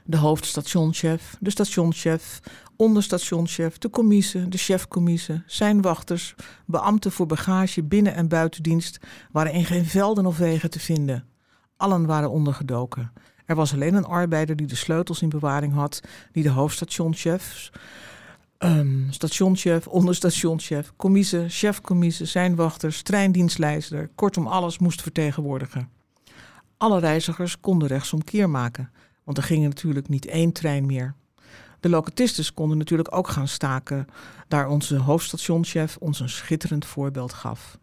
De 0.06 0.18
hoofdstationchef, 0.18 1.36
de 1.40 1.50
stationchef, 1.50 2.40
onderstationchef, 2.76 3.78
de 3.78 3.90
commissie, 3.90 4.48
de 4.48 4.58
chefcommissie, 4.58 5.44
zijn 5.46 5.82
wachters, 5.82 6.36
beambten 6.66 7.12
voor 7.12 7.26
bagage 7.26 7.84
binnen- 7.84 8.16
en 8.16 8.28
buitendienst 8.28 9.00
waren 9.32 9.54
in 9.54 9.66
geen 9.66 9.86
velden 9.86 10.26
of 10.26 10.38
wegen 10.38 10.70
te 10.70 10.80
vinden. 10.80 11.26
Allen 11.78 12.06
waren 12.06 12.32
ondergedoken. 12.32 13.12
Er 13.46 13.56
was 13.56 13.74
alleen 13.74 13.94
een 13.94 14.06
arbeider 14.06 14.56
die 14.56 14.68
de 14.68 14.76
sleutels 14.76 15.22
in 15.22 15.30
bewaring 15.30 15.74
had, 15.74 16.02
die 16.32 16.44
de 16.44 16.50
hoofdstationchef, 16.50 17.70
ehm, 18.58 19.12
stationchef, 19.12 19.88
onderstationchef, 19.88 20.94
commissie, 20.96 21.50
chefcommissie, 21.50 22.26
zijn 22.26 22.56
wachters, 22.56 23.02
treindienstleider, 23.02 24.10
kortom 24.16 24.48
alles 24.48 24.80
moest 24.80 25.02
vertegenwoordigen. 25.02 25.90
Alle 26.78 27.00
reizigers 27.00 27.60
konden 27.60 27.88
rechtsomkeer 27.88 28.50
maken, 28.50 28.92
want 29.30 29.42
er 29.42 29.48
ging 29.48 29.64
natuurlijk 29.64 30.08
niet 30.08 30.26
één 30.26 30.52
trein 30.52 30.86
meer. 30.86 31.14
De 31.80 31.90
locatistes 31.90 32.54
konden 32.54 32.78
natuurlijk 32.78 33.16
ook 33.16 33.28
gaan 33.28 33.48
staken, 33.48 34.08
daar 34.48 34.68
onze 34.68 34.98
hoofdstationchef 34.98 35.98
ons 35.98 36.20
een 36.20 36.30
schitterend 36.30 36.86
voorbeeld 36.86 37.34
gaf. 37.34 37.78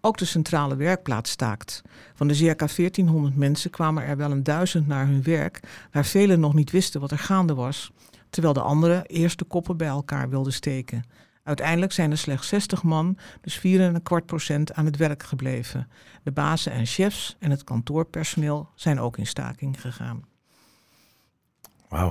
Ook 0.00 0.18
de 0.18 0.24
centrale 0.24 0.76
werkplaats 0.76 1.30
staakt. 1.30 1.82
Van 2.14 2.28
de 2.28 2.34
circa 2.34 2.66
1400 2.76 3.36
mensen 3.36 3.70
kwamen 3.70 4.04
er 4.04 4.16
wel 4.16 4.30
een 4.30 4.42
duizend 4.42 4.86
naar 4.86 5.06
hun 5.06 5.22
werk, 5.22 5.60
waar 5.92 6.04
velen 6.04 6.40
nog 6.40 6.54
niet 6.54 6.70
wisten 6.70 7.00
wat 7.00 7.10
er 7.10 7.18
gaande 7.18 7.54
was, 7.54 7.90
terwijl 8.30 8.54
de 8.54 8.60
anderen 8.60 9.06
eerst 9.06 9.38
de 9.38 9.44
koppen 9.44 9.76
bij 9.76 9.88
elkaar 9.88 10.28
wilden 10.28 10.52
steken. 10.52 11.04
Uiteindelijk 11.42 11.92
zijn 11.92 12.10
er 12.10 12.18
slechts 12.18 12.48
60 12.48 12.82
man, 12.82 13.18
dus 13.40 13.60
4,25 13.66 14.24
procent, 14.26 14.72
aan 14.74 14.84
het 14.84 14.96
werk 14.96 15.22
gebleven. 15.22 15.88
De 16.22 16.32
bazen 16.32 16.72
en 16.72 16.86
chefs 16.86 17.36
en 17.38 17.50
het 17.50 17.64
kantoorpersoneel 17.64 18.68
zijn 18.74 19.00
ook 19.00 19.18
in 19.18 19.26
staking 19.26 19.80
gegaan. 19.80 20.36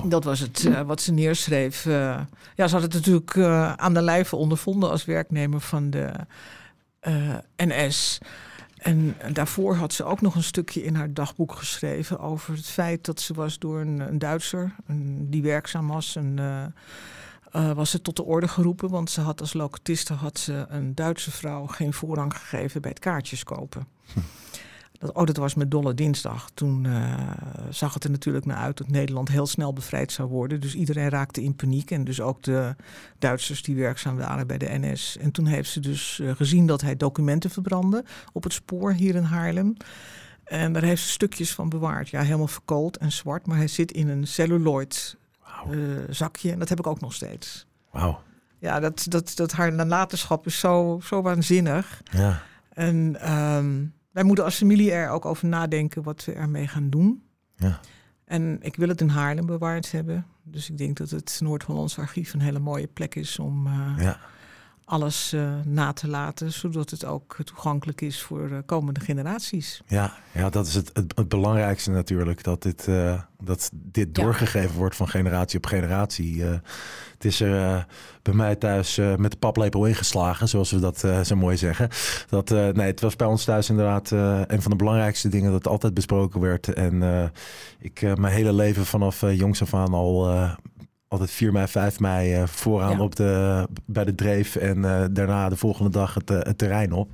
Dat 0.08 0.24
was 0.24 0.40
het 0.40 0.64
eh, 0.64 0.80
wat 0.80 1.00
ze 1.00 1.12
neerschreef. 1.12 1.86
Eh, 1.86 2.20
ja, 2.54 2.66
ze 2.68 2.74
had 2.74 2.82
het 2.82 2.92
natuurlijk 2.92 3.34
eh, 3.36 3.72
aan 3.72 3.94
de 3.94 4.02
lijve 4.02 4.36
ondervonden 4.36 4.90
als 4.90 5.04
werknemer 5.04 5.60
van 5.60 5.90
de 5.90 6.12
NS. 7.56 8.18
En 8.78 9.16
daarvoor 9.32 9.74
had 9.74 9.92
ze 9.92 10.04
ook 10.04 10.20
nog 10.20 10.34
een 10.34 10.42
stukje 10.42 10.82
in 10.82 10.94
haar 10.94 11.12
dagboek 11.12 11.52
geschreven 11.52 12.18
over 12.18 12.54
het 12.54 12.66
feit 12.66 13.04
dat 13.04 13.20
ze 13.20 13.34
was 13.34 13.58
door 13.58 13.80
een, 13.80 14.00
een 14.00 14.18
Duitser, 14.18 14.74
een, 14.86 15.26
die 15.30 15.42
werkzaam 15.42 15.88
was, 15.88 16.16
en, 16.16 16.74
was 17.50 17.90
ze 17.90 18.02
tot 18.02 18.16
de 18.16 18.24
orde 18.24 18.48
geroepen. 18.48 18.88
Want 18.88 19.10
ze 19.10 19.20
had 19.20 19.40
als 19.40 19.52
locatiste 19.52 20.12
had 20.12 20.38
ze 20.38 20.66
een 20.68 20.94
Duitse 20.94 21.30
vrouw 21.30 21.66
geen 21.66 21.92
voorrang 21.92 22.36
gegeven 22.36 22.80
bij 22.80 22.90
het 22.90 23.00
kaartjes 23.00 23.44
kopen. 23.44 23.86
Dat, 24.98 25.12
oh, 25.12 25.26
dat 25.26 25.36
was 25.36 25.54
met 25.54 25.70
Dolle 25.70 25.94
Dinsdag. 25.94 26.50
Toen 26.54 26.86
eh, 26.86 27.30
zag 27.70 27.94
het 27.94 28.04
er 28.04 28.10
natuurlijk 28.10 28.44
naar 28.44 28.56
uit 28.56 28.76
dat 28.76 28.88
Nederland 28.88 29.28
heel 29.28 29.46
snel 29.46 29.72
bevrijd 29.72 30.12
zou 30.12 30.28
worden. 30.28 30.60
Dus 30.60 30.74
iedereen 30.74 31.08
raakte 31.08 31.42
in 31.42 31.56
paniek. 31.56 31.90
En 31.90 32.04
dus 32.04 32.20
ook 32.20 32.42
de 32.42 32.76
Duitsers 33.18 33.62
die 33.62 33.76
werkzaam 33.76 34.16
waren 34.16 34.46
bij 34.46 34.58
de 34.58 34.78
NS. 34.78 35.16
En 35.20 35.30
toen 35.30 35.46
heeft 35.46 35.70
ze 35.70 35.80
dus 35.80 36.20
eh, 36.20 36.30
gezien 36.30 36.66
dat 36.66 36.80
hij 36.80 36.96
documenten 36.96 37.50
verbrandde 37.50 38.04
op 38.32 38.42
het 38.42 38.52
spoor 38.52 38.92
hier 38.92 39.14
in 39.14 39.22
Haarlem. 39.22 39.76
En 40.44 40.72
daar 40.72 40.82
heeft 40.82 41.02
ze 41.02 41.08
stukjes 41.08 41.54
van 41.54 41.68
bewaard. 41.68 42.08
Ja, 42.08 42.22
helemaal 42.22 42.46
verkoold 42.46 42.96
en 42.96 43.12
zwart. 43.12 43.46
Maar 43.46 43.56
hij 43.56 43.68
zit 43.68 43.92
in 43.92 44.08
een 44.08 44.26
celluloid 44.26 45.16
eh, 45.70 45.78
zakje. 46.08 46.52
En 46.52 46.58
dat 46.58 46.68
heb 46.68 46.78
ik 46.78 46.86
ook 46.86 47.00
nog 47.00 47.14
steeds. 47.14 47.66
Wauw. 47.90 48.22
Ja, 48.58 48.80
dat, 48.80 49.06
dat, 49.08 49.32
dat 49.34 49.52
haar 49.52 49.72
nalatenschap 49.72 50.46
is 50.46 50.58
zo, 50.58 51.00
zo 51.02 51.22
waanzinnig. 51.22 52.02
Ja. 52.10 52.42
En 52.72 53.16
ehm, 53.20 53.84
wij 54.18 54.26
moeten 54.26 54.44
als 54.44 54.56
familie 54.56 54.92
er 54.92 55.10
ook 55.10 55.24
over 55.24 55.48
nadenken 55.48 56.02
wat 56.02 56.24
we 56.24 56.32
ermee 56.32 56.68
gaan 56.68 56.90
doen. 56.90 57.22
Ja. 57.56 57.80
En 58.24 58.58
ik 58.60 58.76
wil 58.76 58.88
het 58.88 59.00
in 59.00 59.08
Haarlem 59.08 59.46
bewaard 59.46 59.92
hebben. 59.92 60.26
Dus 60.42 60.70
ik 60.70 60.78
denk 60.78 60.96
dat 60.96 61.10
het 61.10 61.38
Noord-Hollands 61.42 61.98
Archief 61.98 62.32
een 62.32 62.40
hele 62.40 62.58
mooie 62.58 62.86
plek 62.86 63.14
is 63.14 63.38
om 63.38 63.66
eh, 63.66 63.94
Ja. 63.98 64.20
Alles 64.88 65.32
eh, 65.32 65.50
na 65.64 65.92
te 65.92 66.08
laten. 66.08 66.52
Zodat 66.52 66.90
het 66.90 67.04
ook 67.04 67.36
toegankelijk 67.44 68.00
is 68.00 68.22
voor 68.22 68.50
eh, 68.50 68.58
komende 68.66 69.00
generaties. 69.00 69.82
Ja, 69.86 70.12
ja, 70.32 70.50
dat 70.50 70.66
is 70.66 70.74
het, 70.74 70.90
het, 70.92 71.12
het 71.16 71.28
belangrijkste 71.28 71.90
natuurlijk. 71.90 72.42
Dat 72.42 72.62
dit, 72.62 72.88
eh, 72.88 73.20
dat 73.42 73.70
dit 73.72 74.16
Ja. 74.16 74.22
doorgegeven 74.22 74.76
wordt 74.76 74.96
van 74.96 75.08
generatie 75.08 75.58
op 75.58 75.66
generatie. 75.66 76.42
Het 76.42 77.24
is 77.24 77.40
er 77.40 77.86
bij 78.22 78.34
mij 78.34 78.56
thuis 78.56 78.96
met 79.16 79.30
de 79.30 79.36
paplepel 79.36 79.86
ingeslagen, 79.86 80.48
zoals 80.48 80.70
we 80.70 80.78
dat 80.78 80.98
zo 81.24 81.36
mooi 81.36 81.56
zeggen. 81.56 81.88
Dat, 82.28 82.50
nee, 82.50 82.86
het 82.86 83.00
was 83.00 83.16
bij 83.16 83.26
ons 83.26 83.44
thuis 83.44 83.70
inderdaad 83.70 84.10
een 84.50 84.62
van 84.62 84.70
de 84.70 84.76
belangrijkste 84.76 85.28
dingen 85.28 85.52
dat 85.52 85.68
altijd 85.68 85.94
besproken 85.94 86.40
werd. 86.40 86.72
En 86.72 87.02
ik 87.78 88.16
mijn 88.16 88.34
hele 88.34 88.52
leven 88.52 88.86
vanaf 88.86 89.20
jongs 89.20 89.62
af 89.62 89.74
aan 89.74 89.94
al... 89.94 90.28
altijd 91.08 91.30
4 91.30 91.52
mei, 91.52 91.66
5 91.66 92.00
mei 92.00 92.34
eh, 92.34 92.46
vooraan 92.46 92.96
Ja. 92.96 93.02
op 93.02 93.16
de, 93.16 93.66
bij 93.86 94.04
de 94.04 94.14
dreef 94.14 94.56
en 94.56 94.84
eh, 94.84 95.04
daarna 95.10 95.48
de 95.48 95.56
volgende 95.56 95.90
dag 95.90 96.14
het, 96.14 96.30
eh, 96.30 96.38
het 96.42 96.58
terrein 96.58 96.92
op. 96.92 97.10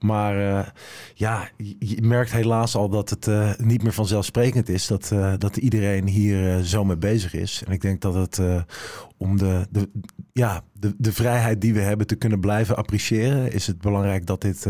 Maar 0.00 0.36
ja, 1.14 1.48
je, 1.78 2.02
merkt 2.02 2.32
helaas 2.32 2.74
al 2.74 2.88
dat 2.88 3.10
het 3.10 3.28
niet 3.60 3.82
meer 3.82 3.92
vanzelfsprekend 3.92 4.68
is 4.68 4.86
dat, 4.86 5.12
dat 5.38 5.56
iedereen 5.56 6.08
hier 6.08 6.62
zo 6.62 6.84
mee 6.84 6.96
bezig 6.96 7.34
is. 7.34 7.62
En 7.66 7.72
ik 7.72 7.80
denk 7.80 8.00
dat 8.00 8.14
het 8.14 8.40
om 9.16 9.38
de, 9.38 9.66
de, 9.70 9.90
ja, 10.32 10.60
de, 10.72 10.94
de 10.98 11.12
vrijheid 11.12 11.60
die 11.60 11.74
we 11.74 11.80
hebben 11.80 12.06
te 12.06 12.14
kunnen 12.14 12.40
blijven 12.40 12.76
appreciëren, 12.76 13.52
is 13.52 13.66
het 13.66 13.80
belangrijk 13.80 14.26
dat 14.26 14.40
dit 14.40 14.66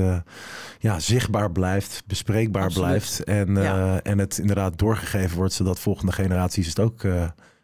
ja, 0.78 0.98
zichtbaar 1.00 1.52
blijft, 1.52 2.02
bespreekbaar 2.06 2.64
Absoluut. 2.64 2.88
blijft. 2.88 3.24
En, 3.24 3.54
Ja. 3.54 4.00
en 4.02 4.18
het 4.18 4.38
inderdaad 4.38 4.78
doorgegeven 4.78 5.36
wordt, 5.36 5.52
zodat 5.52 5.78
volgende 5.80 6.12
generaties 6.12 6.66
het 6.68 6.80
ook 6.80 7.04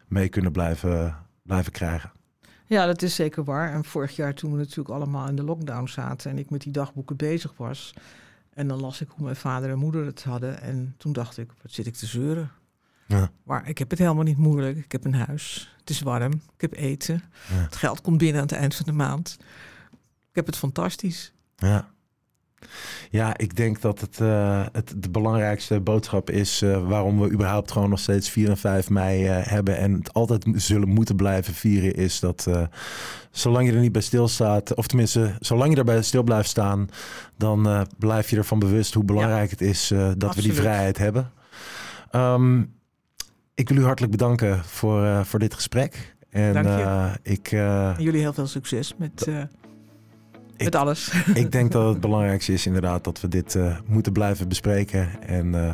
mee 0.09 0.29
kunnen 0.29 0.51
blijven, 0.51 1.17
blijven 1.43 1.71
krijgen. 1.71 2.11
Ja, 2.65 2.85
dat 2.85 3.01
is 3.01 3.15
zeker 3.15 3.43
waar. 3.43 3.73
En 3.73 3.83
vorig 3.83 4.15
jaar 4.15 4.33
toen 4.33 4.51
we 4.51 4.57
natuurlijk 4.57 4.89
allemaal 4.89 5.27
in 5.27 5.35
de 5.35 5.43
lockdown 5.43 5.87
zaten... 5.87 6.31
en 6.31 6.37
ik 6.37 6.49
met 6.49 6.61
die 6.61 6.71
dagboeken 6.71 7.15
bezig 7.15 7.53
was... 7.57 7.93
en 8.53 8.67
dan 8.67 8.79
las 8.79 9.01
ik 9.01 9.09
hoe 9.09 9.23
mijn 9.23 9.35
vader 9.35 9.69
en 9.69 9.77
moeder 9.77 10.05
het 10.05 10.23
hadden... 10.23 10.61
en 10.61 10.95
toen 10.97 11.13
dacht 11.13 11.37
ik, 11.37 11.51
wat 11.61 11.71
zit 11.71 11.87
ik 11.87 11.93
te 11.93 12.05
zeuren? 12.05 12.51
Ja. 13.07 13.31
Maar 13.43 13.67
ik 13.67 13.77
heb 13.77 13.89
het 13.89 13.99
helemaal 13.99 14.23
niet 14.23 14.37
moeilijk. 14.37 14.77
Ik 14.77 14.91
heb 14.91 15.05
een 15.05 15.13
huis, 15.13 15.75
het 15.79 15.89
is 15.89 16.01
warm, 16.01 16.31
ik 16.31 16.61
heb 16.61 16.73
eten. 16.73 17.21
Ja. 17.49 17.55
Het 17.55 17.75
geld 17.75 18.01
komt 18.01 18.17
binnen 18.17 18.41
aan 18.41 18.47
het 18.47 18.57
eind 18.57 18.75
van 18.75 18.85
de 18.85 18.91
maand. 18.91 19.37
Ik 20.29 20.35
heb 20.35 20.45
het 20.45 20.57
fantastisch. 20.57 21.33
Ja. 21.55 21.91
Ja, 23.09 23.37
ik 23.37 23.55
denk 23.55 23.81
dat 23.81 24.01
het, 24.01 24.19
uh, 24.21 24.65
het 24.71 24.93
de 24.97 25.09
belangrijkste 25.09 25.79
boodschap 25.79 26.29
is 26.29 26.61
uh, 26.61 26.87
waarom 26.87 27.19
we 27.19 27.31
überhaupt 27.31 27.71
gewoon 27.71 27.89
nog 27.89 27.99
steeds 27.99 28.29
4 28.29 28.49
en 28.49 28.57
5 28.57 28.89
mei 28.89 29.25
uh, 29.25 29.47
hebben 29.47 29.77
en 29.77 29.93
het 29.93 30.13
altijd 30.13 30.45
zullen 30.53 30.89
moeten 30.89 31.15
blijven 31.15 31.53
vieren, 31.53 31.95
is 31.95 32.19
dat 32.19 32.47
zolang 33.31 33.67
je 33.67 33.73
er 33.73 33.79
niet 33.79 33.91
bij 33.91 34.01
stilstaat, 34.01 34.75
of 34.75 34.87
tenminste, 34.87 35.35
zolang 35.39 35.71
je 35.71 35.77
erbij 35.77 36.01
stil 36.01 36.23
blijft 36.23 36.49
staan, 36.49 36.87
dan 37.37 37.87
blijf 37.97 38.29
je 38.29 38.37
ervan 38.37 38.59
bewust 38.59 38.93
hoe 38.93 39.03
belangrijk 39.03 39.49
ja, 39.49 39.55
het 39.57 39.61
is 39.61 39.87
dat 39.87 40.23
absoluut. 40.23 40.35
we 40.35 40.41
die 40.41 40.53
vrijheid 40.53 40.97
hebben. 40.97 41.31
Um, 42.11 42.73
ik 43.55 43.69
wil 43.69 43.77
u 43.77 43.83
hartelijk 43.83 44.11
bedanken 44.11 44.63
voor, 44.63 45.25
voor 45.25 45.39
dit 45.39 45.53
gesprek. 45.53 46.15
En 46.29 46.53
Dank 46.53 46.65
je. 46.65 47.19
ik, 47.31 47.49
Jullie 47.97 48.21
heel 48.21 48.33
veel 48.33 48.47
succes 48.47 48.93
met 48.97 49.27
met 50.63 50.75
alles. 50.75 51.11
Ik 51.33 51.51
denk 51.51 51.71
dat 51.71 51.89
het 51.89 51.99
belangrijkste 51.99 52.53
is 52.53 52.65
inderdaad 52.65 53.03
dat 53.03 53.21
we 53.21 53.27
dit 53.27 53.55
uh, 53.55 53.77
moeten 53.85 54.11
blijven 54.11 54.47
bespreken. 54.47 55.09
En 55.21 55.47
uh, 55.47 55.73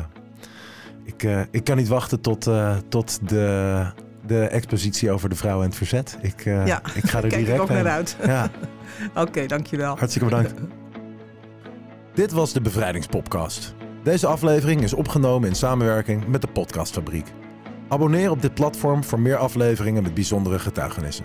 ik, 1.04 1.22
uh, 1.22 1.40
ik 1.50 1.64
kan 1.64 1.76
niet 1.76 1.88
wachten 1.88 2.20
tot, 2.20 2.50
tot 2.88 3.28
de, 3.28 3.84
de 4.26 4.40
expositie 4.40 5.10
over 5.10 5.28
de 5.28 5.36
vrouwen 5.36 5.62
en 5.64 5.68
het 5.68 5.78
verzet. 5.78 6.18
Ik, 6.22 6.44
ja, 6.44 6.80
ik 6.94 7.04
ga 7.04 7.22
er 7.22 7.28
direct 7.38 7.48
ik 7.48 7.60
ook 7.60 7.68
naar 7.68 7.88
uit. 7.88 8.16
Ja. 8.24 8.44
Oké, 9.10 9.20
okay, 9.20 9.46
dankjewel. 9.46 9.96
Hartstikke 9.96 10.28
bedankt. 10.28 10.54
Dit 12.14 12.32
was 12.32 12.52
de 12.52 12.60
Bevrijdingspodcast. 12.60 13.74
Deze 14.02 14.26
aflevering 14.26 14.82
is 14.82 14.92
opgenomen 14.92 15.48
in 15.48 15.54
samenwerking 15.54 16.26
met 16.26 16.40
de 16.40 16.46
Podcastfabriek. 16.46 17.26
Abonneer 17.88 18.30
op 18.30 18.42
dit 18.42 18.54
platform 18.54 19.04
voor 19.04 19.20
meer 19.20 19.36
afleveringen 19.36 20.02
met 20.02 20.14
bijzondere 20.14 20.58
getuigenissen. 20.58 21.24